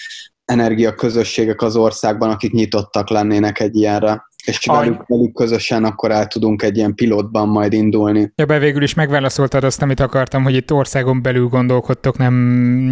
energiaközösségek 0.45 1.61
az 1.61 1.75
országban, 1.75 2.29
akik 2.29 2.51
nyitottak 2.51 3.09
lennének 3.09 3.59
egy 3.59 3.75
ilyenre 3.75 4.28
és 4.45 4.65
velük, 4.65 5.07
velük 5.07 5.33
közösen 5.33 5.83
akkor 5.83 6.11
el 6.11 6.27
tudunk 6.27 6.61
egy 6.61 6.77
ilyen 6.77 6.95
pilotban 6.95 7.47
majd 7.47 7.73
indulni. 7.73 8.31
Ja, 8.35 8.45
be 8.45 8.59
végül 8.59 8.83
is 8.83 8.93
megválaszoltad 8.93 9.63
azt, 9.63 9.81
amit 9.81 9.99
akartam, 9.99 10.43
hogy 10.43 10.55
itt 10.55 10.71
országon 10.71 11.21
belül 11.21 11.47
gondolkodtok, 11.47 12.17
nem 12.17 12.33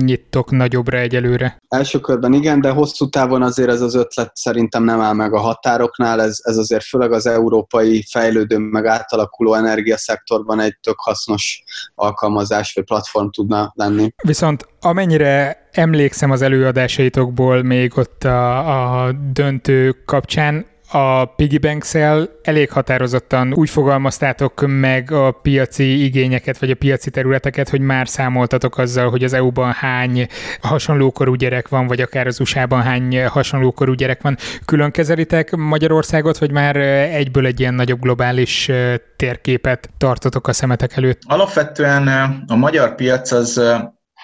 nyittok 0.05 0.51
nagyobbra 0.51 0.97
egyelőre. 0.97 1.57
Első 1.67 1.99
körben 1.99 2.33
igen, 2.33 2.61
de 2.61 2.69
hosszú 2.69 3.09
távon 3.09 3.41
azért 3.41 3.69
ez 3.69 3.81
az 3.81 3.95
ötlet 3.95 4.35
szerintem 4.35 4.83
nem 4.83 4.99
áll 4.99 5.13
meg 5.13 5.33
a 5.33 5.39
határoknál, 5.39 6.21
ez, 6.21 6.37
ez 6.43 6.57
azért 6.57 6.83
főleg 6.83 7.11
az 7.11 7.27
európai 7.27 8.05
fejlődő 8.09 8.57
meg 8.57 8.85
átalakuló 8.85 9.53
energiaszektorban 9.53 10.59
egy 10.59 10.77
tök 10.81 10.99
hasznos 10.99 11.63
alkalmazás 11.95 12.73
vagy 12.73 12.83
platform 12.83 13.27
tudna 13.29 13.71
lenni. 13.75 14.13
Viszont 14.23 14.67
amennyire 14.81 15.67
emlékszem 15.71 16.31
az 16.31 16.41
előadásaitokból 16.41 17.63
még 17.63 17.97
ott 17.97 18.23
a, 18.23 19.03
a 19.05 19.11
döntő 19.33 19.95
kapcsán, 20.05 20.65
a 20.91 21.25
Piggy 21.25 21.57
banks 21.59 21.93
elég 22.41 22.71
határozottan 22.71 23.53
úgy 23.53 23.69
fogalmaztátok 23.69 24.63
meg 24.67 25.11
a 25.11 25.31
piaci 25.31 26.03
igényeket, 26.03 26.57
vagy 26.57 26.71
a 26.71 26.75
piaci 26.75 27.09
területeket, 27.09 27.69
hogy 27.69 27.81
már 27.81 28.07
számoltatok 28.07 28.77
azzal, 28.77 29.09
hogy 29.09 29.23
az 29.23 29.33
EU-ban 29.33 29.71
hány 29.71 30.27
hasonlókorú 30.61 31.33
gyerek 31.33 31.67
van, 31.67 31.87
vagy 31.87 32.01
akár 32.01 32.27
az 32.27 32.39
USA-ban 32.39 32.81
hány 32.81 33.27
hasonlókorú 33.27 33.93
gyerek 33.93 34.21
van. 34.21 34.37
Külön 34.65 34.91
kezelitek 34.91 35.55
Magyarországot, 35.55 36.37
vagy 36.37 36.51
már 36.51 36.75
egyből 36.75 37.45
egy 37.45 37.59
ilyen 37.59 37.73
nagyobb 37.73 38.01
globális 38.01 38.71
térképet 39.15 39.89
tartotok 39.97 40.47
a 40.47 40.53
szemetek 40.53 40.97
előtt? 40.97 41.21
Alapvetően 41.25 42.07
a 42.47 42.55
magyar 42.55 42.95
piac 42.95 43.31
az 43.31 43.61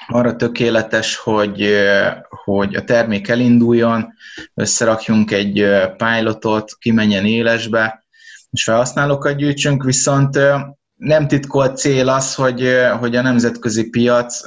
arra 0.08 0.36
tökéletes, 0.36 1.16
hogy, 1.16 1.76
hogy 2.30 2.76
a 2.76 2.84
termék 2.84 3.28
elinduljon, 3.28 4.14
összerakjunk 4.54 5.32
egy 5.32 5.68
pilotot, 5.98 6.76
kimenjen 6.80 7.26
élesbe, 7.26 8.06
és 8.50 8.64
felhasználókat 8.64 9.36
gyűjtsünk, 9.36 9.84
viszont 9.84 10.40
nem 10.96 11.28
titkolt 11.28 11.78
cél 11.78 12.10
az, 12.10 12.36
hogy, 12.36 12.70
hogy 13.00 13.16
a 13.16 13.22
nemzetközi 13.22 13.90
piac 13.90 14.42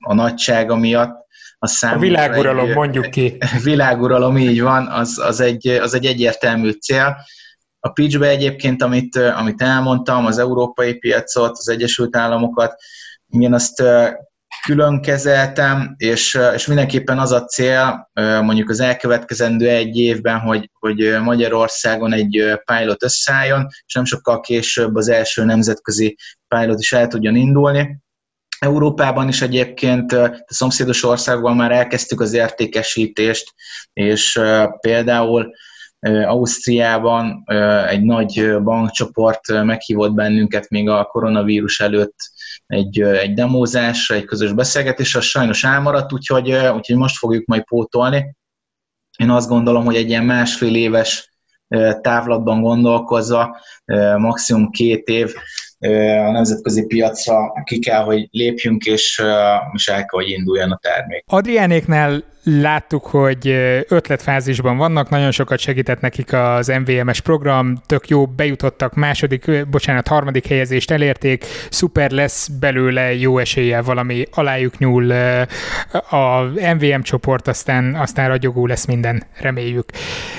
a 0.00 0.14
nagysága 0.14 0.76
miatt 0.76 1.24
a 1.64 1.86
A 1.94 1.98
világuralom, 1.98 2.68
egy, 2.68 2.74
mondjuk 2.74 3.10
ki. 3.10 3.36
Világuralom, 3.62 4.36
így 4.36 4.60
van, 4.62 4.86
az, 4.86 5.18
az, 5.18 5.40
egy, 5.40 5.66
az 5.66 5.94
egy 5.94 6.06
egyértelmű 6.06 6.70
cél. 6.70 7.16
A 7.80 7.88
pitchbe 7.88 8.28
egyébként, 8.28 8.82
amit, 8.82 9.16
amit 9.16 9.62
elmondtam, 9.62 10.26
az 10.26 10.38
európai 10.38 10.94
piacot, 10.94 11.50
az 11.50 11.68
Egyesült 11.68 12.16
Államokat, 12.16 12.74
én 13.28 13.54
azt 13.54 13.82
külön 14.62 15.00
kezeltem, 15.00 15.94
és, 15.96 16.38
és 16.54 16.66
mindenképpen 16.66 17.18
az 17.18 17.32
a 17.32 17.44
cél, 17.44 18.10
mondjuk 18.42 18.70
az 18.70 18.80
elkövetkezendő 18.80 19.68
egy 19.68 19.96
évben, 19.96 20.38
hogy, 20.38 20.70
hogy 20.72 21.16
Magyarországon 21.22 22.12
egy 22.12 22.60
pilot 22.64 23.02
összeálljon, 23.02 23.66
és 23.86 23.94
nem 23.94 24.04
sokkal 24.04 24.40
később 24.40 24.94
az 24.94 25.08
első 25.08 25.44
nemzetközi 25.44 26.16
pilot 26.48 26.80
is 26.80 26.92
el 26.92 27.06
tudjon 27.06 27.36
indulni. 27.36 28.02
Európában 28.58 29.28
is 29.28 29.42
egyébként 29.42 30.12
a 30.12 30.44
szomszédos 30.46 31.04
országban 31.04 31.56
már 31.56 31.72
elkezdtük 31.72 32.20
az 32.20 32.32
értékesítést, 32.32 33.52
és 33.92 34.40
például 34.80 35.52
Ausztriában 36.04 37.44
egy 37.88 38.02
nagy 38.02 38.62
bankcsoport 38.62 39.64
meghívott 39.64 40.12
bennünket 40.12 40.68
még 40.68 40.88
a 40.88 41.04
koronavírus 41.04 41.80
előtt 41.80 42.16
egy, 42.66 43.00
egy 43.00 43.34
demózásra, 43.34 44.14
egy 44.14 44.24
közös 44.24 44.52
beszélgetésre, 44.52 45.18
az 45.18 45.24
sajnos 45.24 45.64
elmaradt, 45.64 46.12
úgyhogy, 46.12 46.52
úgyhogy 46.52 46.96
most 46.96 47.16
fogjuk 47.16 47.46
majd 47.46 47.64
pótolni. 47.64 48.36
Én 49.18 49.30
azt 49.30 49.48
gondolom, 49.48 49.84
hogy 49.84 49.96
egy 49.96 50.08
ilyen 50.08 50.24
másfél 50.24 50.74
éves 50.74 51.32
távlatban 52.00 52.60
gondolkozva, 52.60 53.60
maximum 54.16 54.70
két 54.70 55.08
év 55.08 55.34
a 56.26 56.30
nemzetközi 56.30 56.86
piacra 56.86 57.62
ki 57.64 57.78
kell, 57.78 58.02
hogy 58.02 58.28
lépjünk, 58.30 58.84
és, 58.84 59.22
és 59.72 59.88
el 59.88 59.96
kell, 59.96 60.20
hogy 60.20 60.28
induljon 60.28 60.70
a 60.70 60.78
termék. 60.82 61.24
Adriánéknál 61.26 62.24
láttuk, 62.44 63.06
hogy 63.06 63.48
ötletfázisban 63.88 64.76
vannak, 64.76 65.08
nagyon 65.08 65.30
sokat 65.30 65.58
segített 65.58 66.00
nekik 66.00 66.32
az 66.32 66.72
MVMS 66.84 67.20
program, 67.20 67.80
tök 67.86 68.08
jó, 68.08 68.26
bejutottak 68.26 68.94
második, 68.94 69.66
bocsánat, 69.70 70.08
harmadik 70.08 70.46
helyezést 70.46 70.90
elérték, 70.90 71.44
szuper 71.70 72.10
lesz 72.10 72.48
belőle 72.48 73.14
jó 73.14 73.38
eséllyel 73.38 73.82
valami 73.82 74.24
alájuk 74.32 74.78
nyúl 74.78 75.10
a 76.10 76.42
MVM 76.74 77.00
csoport, 77.00 77.48
aztán, 77.48 77.94
aztán 77.94 78.28
ragyogó 78.28 78.66
lesz 78.66 78.86
minden, 78.86 79.22
reméljük. 79.40 79.90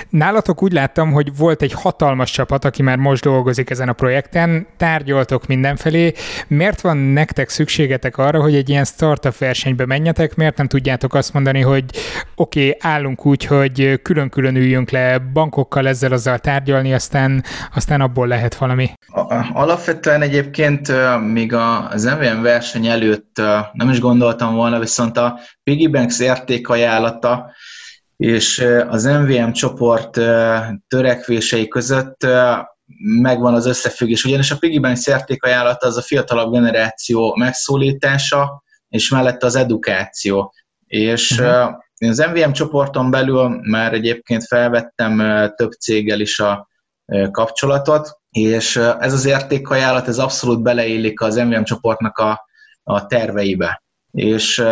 Nálatok 0.10 0.64
úgy 0.64 0.72
láttam, 0.72 1.12
hogy 1.12 1.38
volt 1.38 1.62
egy 1.62 1.74
hatalmas 1.74 2.32
csapat, 2.32 2.66
aki 2.66 2.82
már 2.82 2.98
most 2.98 3.24
dolgozik 3.24 3.70
ezen 3.70 3.90
a 3.90 3.94
projekten, 3.94 4.68
tárgyaltok 4.78 5.48
mindenfelé. 5.48 6.14
Miért 6.48 6.82
van 6.82 6.98
nektek 6.98 7.50
szükségetek 7.50 8.18
arra, 8.18 8.42
hogy 8.42 8.56
egy 8.56 8.70
ilyen 8.70 8.86
startup 8.86 9.38
versenybe 9.38 9.86
menjetek? 9.86 10.36
Miért 10.36 10.58
nem 10.58 10.68
tudjátok 10.68 11.14
azt 11.14 11.34
mondani, 11.34 11.62
hogy 11.62 11.84
oké, 12.36 12.68
okay, 12.68 12.92
állunk 12.92 13.26
úgy, 13.26 13.46
hogy 13.46 14.00
külön-külön 14.02 14.56
üljünk 14.56 14.90
le 14.90 15.18
bankokkal 15.18 15.88
ezzel 15.88 16.12
azzal 16.12 16.40
tárgyalni, 16.40 16.94
aztán, 16.94 17.44
aztán 17.76 18.02
abból 18.02 18.28
lehet 18.28 18.56
valami. 18.56 18.90
Alapvetően 19.54 20.22
egyébként 20.22 20.92
még 21.32 21.54
az 21.90 22.04
MVM 22.04 22.42
verseny 22.42 22.88
előtt 22.88 23.42
nem 23.74 23.90
is 23.90 24.00
gondoltam 24.00 24.56
volna, 24.56 24.80
viszont 24.80 25.18
a 25.18 25.40
Piggy 25.64 25.90
Banks 25.90 26.20
értékajánlata 26.20 27.54
és 28.18 28.66
az 28.88 29.04
MVM 29.04 29.52
csoport 29.52 30.20
törekvései 30.88 31.68
között 31.68 32.28
megvan 33.22 33.54
az 33.54 33.66
összefüggés, 33.66 34.26
ugyanis 34.26 34.52
a 34.52 34.58
Piggy 34.58 34.80
Banks 34.80 35.08
értékajánlata 35.08 35.88
az 35.88 35.98
a 35.98 36.02
fiatalabb 36.02 36.52
generáció 36.52 37.36
megszólítása, 37.36 38.64
és 38.90 39.10
mellette 39.10 39.46
az 39.46 39.56
edukáció. 39.56 40.54
És 40.86 41.32
uh-huh. 41.32 41.76
Én 41.98 42.10
az 42.10 42.18
MVM 42.18 42.52
csoporton 42.52 43.12
belül 43.12 43.60
már 43.70 43.94
egyébként 43.94 44.44
felvettem 44.44 45.18
több 45.56 45.72
céggel 45.72 46.20
is 46.20 46.40
a 46.40 46.68
kapcsolatot, 47.32 48.20
és 48.30 48.76
ez 48.76 49.14
az 49.14 49.26
értékajánlat, 49.26 50.08
ez 50.08 50.18
abszolút 50.18 50.62
beleillik 50.62 51.22
az 51.22 51.36
MVM 51.36 51.64
csoportnak 51.64 52.18
a, 52.18 52.46
a 52.84 53.06
terveibe. 53.06 53.84
És, 54.12 54.64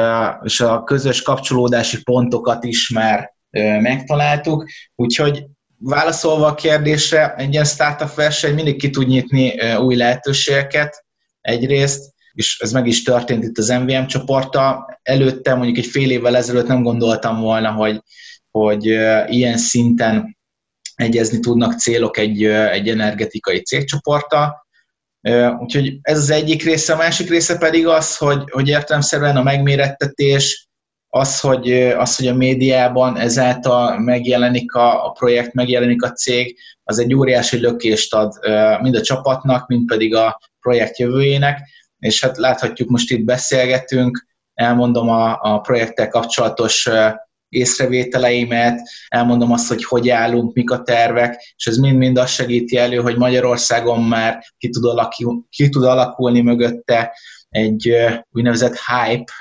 és 0.43 0.62
a 0.62 0.83
közös 0.83 1.21
kapcsolódási 1.21 2.03
pontokat 2.03 2.63
is 2.63 2.89
már 2.89 3.33
megtaláltuk, 3.81 4.65
úgyhogy 4.95 5.45
válaszolva 5.77 6.47
a 6.47 6.55
kérdésre, 6.55 7.36
egy 7.36 7.51
ilyen 7.51 7.65
startup 7.65 8.13
verseny 8.13 8.53
mindig 8.53 8.77
ki 8.79 8.89
tud 8.89 9.07
nyitni 9.07 9.75
új 9.75 9.95
lehetőségeket 9.95 11.05
egyrészt, 11.41 12.12
és 12.33 12.59
ez 12.59 12.71
meg 12.71 12.87
is 12.87 13.03
történt 13.03 13.43
itt 13.43 13.57
az 13.57 13.67
MVM 13.67 14.05
csoporta. 14.05 14.85
Előtte, 15.01 15.53
mondjuk 15.55 15.77
egy 15.77 15.85
fél 15.85 16.11
évvel 16.11 16.35
ezelőtt 16.35 16.67
nem 16.67 16.83
gondoltam 16.83 17.39
volna, 17.39 17.71
hogy, 17.71 18.01
hogy 18.51 18.85
ilyen 19.27 19.57
szinten 19.57 20.37
egyezni 20.95 21.39
tudnak 21.39 21.79
célok 21.79 22.17
egy, 22.17 22.43
egy 22.45 22.89
energetikai 22.89 23.61
cégcsoporta. 23.61 24.65
Úgyhogy 25.59 25.97
ez 26.01 26.17
az 26.17 26.29
egyik 26.29 26.63
része, 26.63 26.93
a 26.93 26.97
másik 26.97 27.29
része 27.29 27.57
pedig 27.57 27.87
az, 27.87 28.17
hogy, 28.17 28.43
hogy 28.51 28.67
értelemszerűen 28.67 29.37
a 29.37 29.43
megmérettetés, 29.43 30.67
az 31.09 31.39
hogy, 31.39 31.71
az, 31.73 32.15
hogy 32.15 32.27
a 32.27 32.33
médiában 32.33 33.17
ezáltal 33.17 33.99
megjelenik 33.99 34.73
a, 34.73 35.05
a 35.05 35.11
projekt, 35.11 35.53
megjelenik 35.53 36.03
a 36.03 36.11
cég, 36.11 36.57
az 36.83 36.99
egy 36.99 37.13
óriási 37.13 37.59
lökést 37.59 38.13
ad 38.13 38.33
mind 38.81 38.95
a 38.95 39.01
csapatnak, 39.01 39.67
mind 39.67 39.87
pedig 39.87 40.15
a 40.15 40.39
projekt 40.59 40.97
jövőjének 40.97 41.59
és 42.03 42.23
hát 42.23 42.37
láthatjuk, 42.37 42.89
most 42.89 43.11
itt 43.11 43.23
beszélgetünk, 43.23 44.27
elmondom 44.53 45.09
a, 45.09 45.37
a 45.41 45.59
projekttel 45.59 46.07
kapcsolatos 46.07 46.89
észrevételeimet, 47.49 48.79
elmondom 49.07 49.51
azt, 49.51 49.67
hogy 49.67 49.83
hogy 49.83 50.09
állunk, 50.09 50.53
mik 50.53 50.71
a 50.71 50.81
tervek, 50.81 51.53
és 51.55 51.65
ez 51.65 51.77
mind-mind 51.77 52.17
azt 52.17 52.33
segíti 52.33 52.77
elő, 52.77 52.97
hogy 52.97 53.17
Magyarországon 53.17 54.03
már 54.03 54.43
ki 54.57 54.69
tud, 54.69 54.85
alakul, 54.85 55.45
ki 55.49 55.69
tud 55.69 55.83
alakulni 55.83 56.41
mögötte 56.41 57.17
egy 57.49 57.95
úgynevezett 58.31 58.75
hype, 58.75 59.31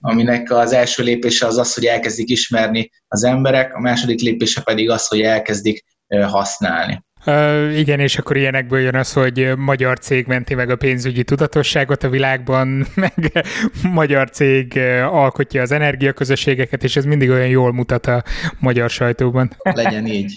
aminek 0.00 0.50
az 0.50 0.72
első 0.72 1.02
lépése 1.02 1.46
az 1.46 1.58
az, 1.58 1.74
hogy 1.74 1.84
elkezdik 1.84 2.30
ismerni 2.30 2.90
az 3.08 3.24
emberek, 3.24 3.74
a 3.74 3.80
második 3.80 4.20
lépése 4.20 4.62
pedig 4.62 4.90
az, 4.90 5.06
hogy 5.06 5.20
elkezdik 5.20 5.84
használni. 6.08 7.04
Uh, 7.26 7.78
igen, 7.78 8.00
és 8.00 8.18
akkor 8.18 8.36
ilyenekből 8.36 8.80
jön 8.80 8.94
az, 8.94 9.12
hogy 9.12 9.52
magyar 9.56 9.98
cég 9.98 10.26
menti 10.26 10.54
meg 10.54 10.70
a 10.70 10.76
pénzügyi 10.76 11.24
tudatosságot 11.24 12.02
a 12.02 12.08
világban, 12.08 12.86
meg 12.94 13.44
magyar 13.82 14.30
cég 14.30 14.78
alkotja 15.10 15.62
az 15.62 15.72
energiaközösségeket, 15.72 16.84
és 16.84 16.96
ez 16.96 17.04
mindig 17.04 17.30
olyan 17.30 17.48
jól 17.48 17.72
mutat 17.72 18.06
a 18.06 18.22
magyar 18.58 18.90
sajtóban. 18.90 19.50
Legyen 19.62 20.06
így. 20.06 20.34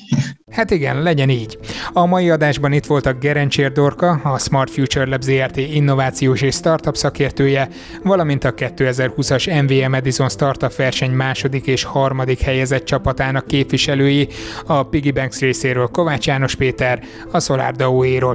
Hát 0.53 0.71
igen, 0.71 1.01
legyen 1.01 1.29
így. 1.29 1.57
A 1.93 2.05
mai 2.05 2.29
adásban 2.29 2.71
itt 2.71 2.85
voltak 2.85 3.19
Gerencsér 3.19 3.71
Dorka, 3.71 4.11
a 4.11 4.39
Smart 4.39 4.69
Future 4.69 5.05
Lab 5.05 5.21
ZRT 5.21 5.57
innovációs 5.57 6.41
és 6.41 6.55
startup 6.55 6.95
szakértője, 6.95 7.67
valamint 8.03 8.43
a 8.43 8.53
2020-as 8.53 9.61
MVM 9.63 9.93
Edison 9.93 10.29
Startup 10.29 10.75
verseny 10.75 11.11
második 11.11 11.67
és 11.67 11.83
harmadik 11.83 12.39
helyezett 12.39 12.85
csapatának 12.85 13.47
képviselői, 13.47 14.27
a 14.65 14.83
Piggy 14.83 15.11
Banks 15.11 15.39
részéről 15.39 15.87
Kovács 15.87 16.25
János 16.25 16.55
Péter, 16.55 16.72
a 17.31 17.39
Solar 17.39 17.75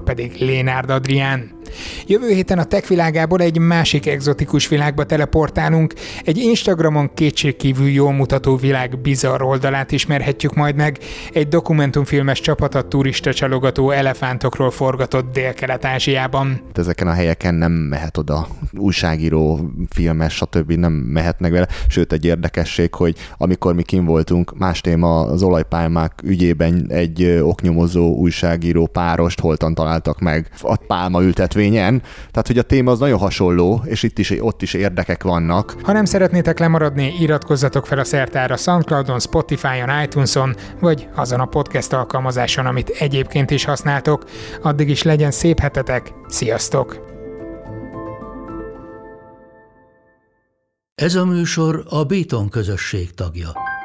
pedig 0.02 0.40
Lénárd 0.40 0.90
Adrián. 0.90 1.57
Jövő 2.06 2.28
héten 2.28 2.58
a 2.58 2.64
tech 2.64 2.88
világából 2.88 3.40
egy 3.40 3.58
másik 3.58 4.06
egzotikus 4.06 4.68
világba 4.68 5.04
teleportálunk, 5.04 5.94
egy 6.24 6.36
Instagramon 6.38 7.10
kétségkívül 7.14 7.88
jól 7.88 8.12
mutató 8.12 8.56
világ 8.56 8.98
bizarr 8.98 9.42
oldalát 9.42 9.92
ismerhetjük 9.92 10.54
majd 10.54 10.74
meg, 10.76 10.98
egy 11.32 11.48
dokumentumfilmes 11.48 12.40
csapat 12.40 12.74
a 12.74 12.88
turista 12.88 13.32
csalogató 13.32 13.90
elefántokról 13.90 14.70
forgatott 14.70 15.32
Dél-Kelet-Ázsiában. 15.32 16.60
Ezeken 16.74 17.06
a 17.06 17.12
helyeken 17.12 17.54
nem 17.54 17.72
mehet 17.72 18.16
oda 18.16 18.48
újságíró, 18.76 19.70
filmes, 19.90 20.34
stb. 20.34 20.72
nem 20.72 20.92
mehetnek 20.92 21.52
vele, 21.52 21.68
sőt 21.88 22.12
egy 22.12 22.24
érdekesség, 22.24 22.94
hogy 22.94 23.16
amikor 23.36 23.74
mi 23.74 23.82
kim 23.82 24.04
voltunk, 24.04 24.58
más 24.58 24.80
téma 24.80 25.20
az 25.20 25.42
olajpálmák 25.42 26.12
ügyében 26.22 26.86
egy 26.88 27.40
oknyomozó 27.42 28.14
újságíró 28.14 28.86
párost 28.86 29.40
holtan 29.40 29.74
találtak 29.74 30.20
meg. 30.20 30.50
A 30.60 30.76
pálma 30.76 31.22
ültetve 31.22 31.57
rendezvényen, 31.58 32.02
tehát 32.30 32.46
hogy 32.46 32.58
a 32.58 32.62
téma 32.62 32.90
az 32.90 32.98
nagyon 32.98 33.18
hasonló, 33.18 33.82
és 33.84 34.02
itt 34.02 34.18
is, 34.18 34.30
ott 34.40 34.62
is 34.62 34.74
érdekek 34.74 35.22
vannak. 35.22 35.74
Ha 35.82 35.92
nem 35.92 36.04
szeretnétek 36.04 36.58
lemaradni, 36.58 37.14
iratkozzatok 37.20 37.86
fel 37.86 37.98
a 37.98 38.04
szertára 38.04 38.56
Soundcloudon, 38.56 39.20
Spotify-on, 39.20 40.02
iTunes-on, 40.02 40.54
vagy 40.80 41.08
azon 41.14 41.40
a 41.40 41.46
podcast 41.46 41.92
alkalmazáson, 41.92 42.66
amit 42.66 42.88
egyébként 42.88 43.50
is 43.50 43.64
használtok. 43.64 44.24
Addig 44.62 44.88
is 44.88 45.02
legyen 45.02 45.30
szép 45.30 45.58
hetetek, 45.58 46.12
sziasztok! 46.28 47.06
Ez 50.94 51.14
a 51.14 51.24
műsor 51.24 51.84
a 51.88 52.04
Béton 52.04 52.48
közösség 52.48 53.14
tagja. 53.14 53.77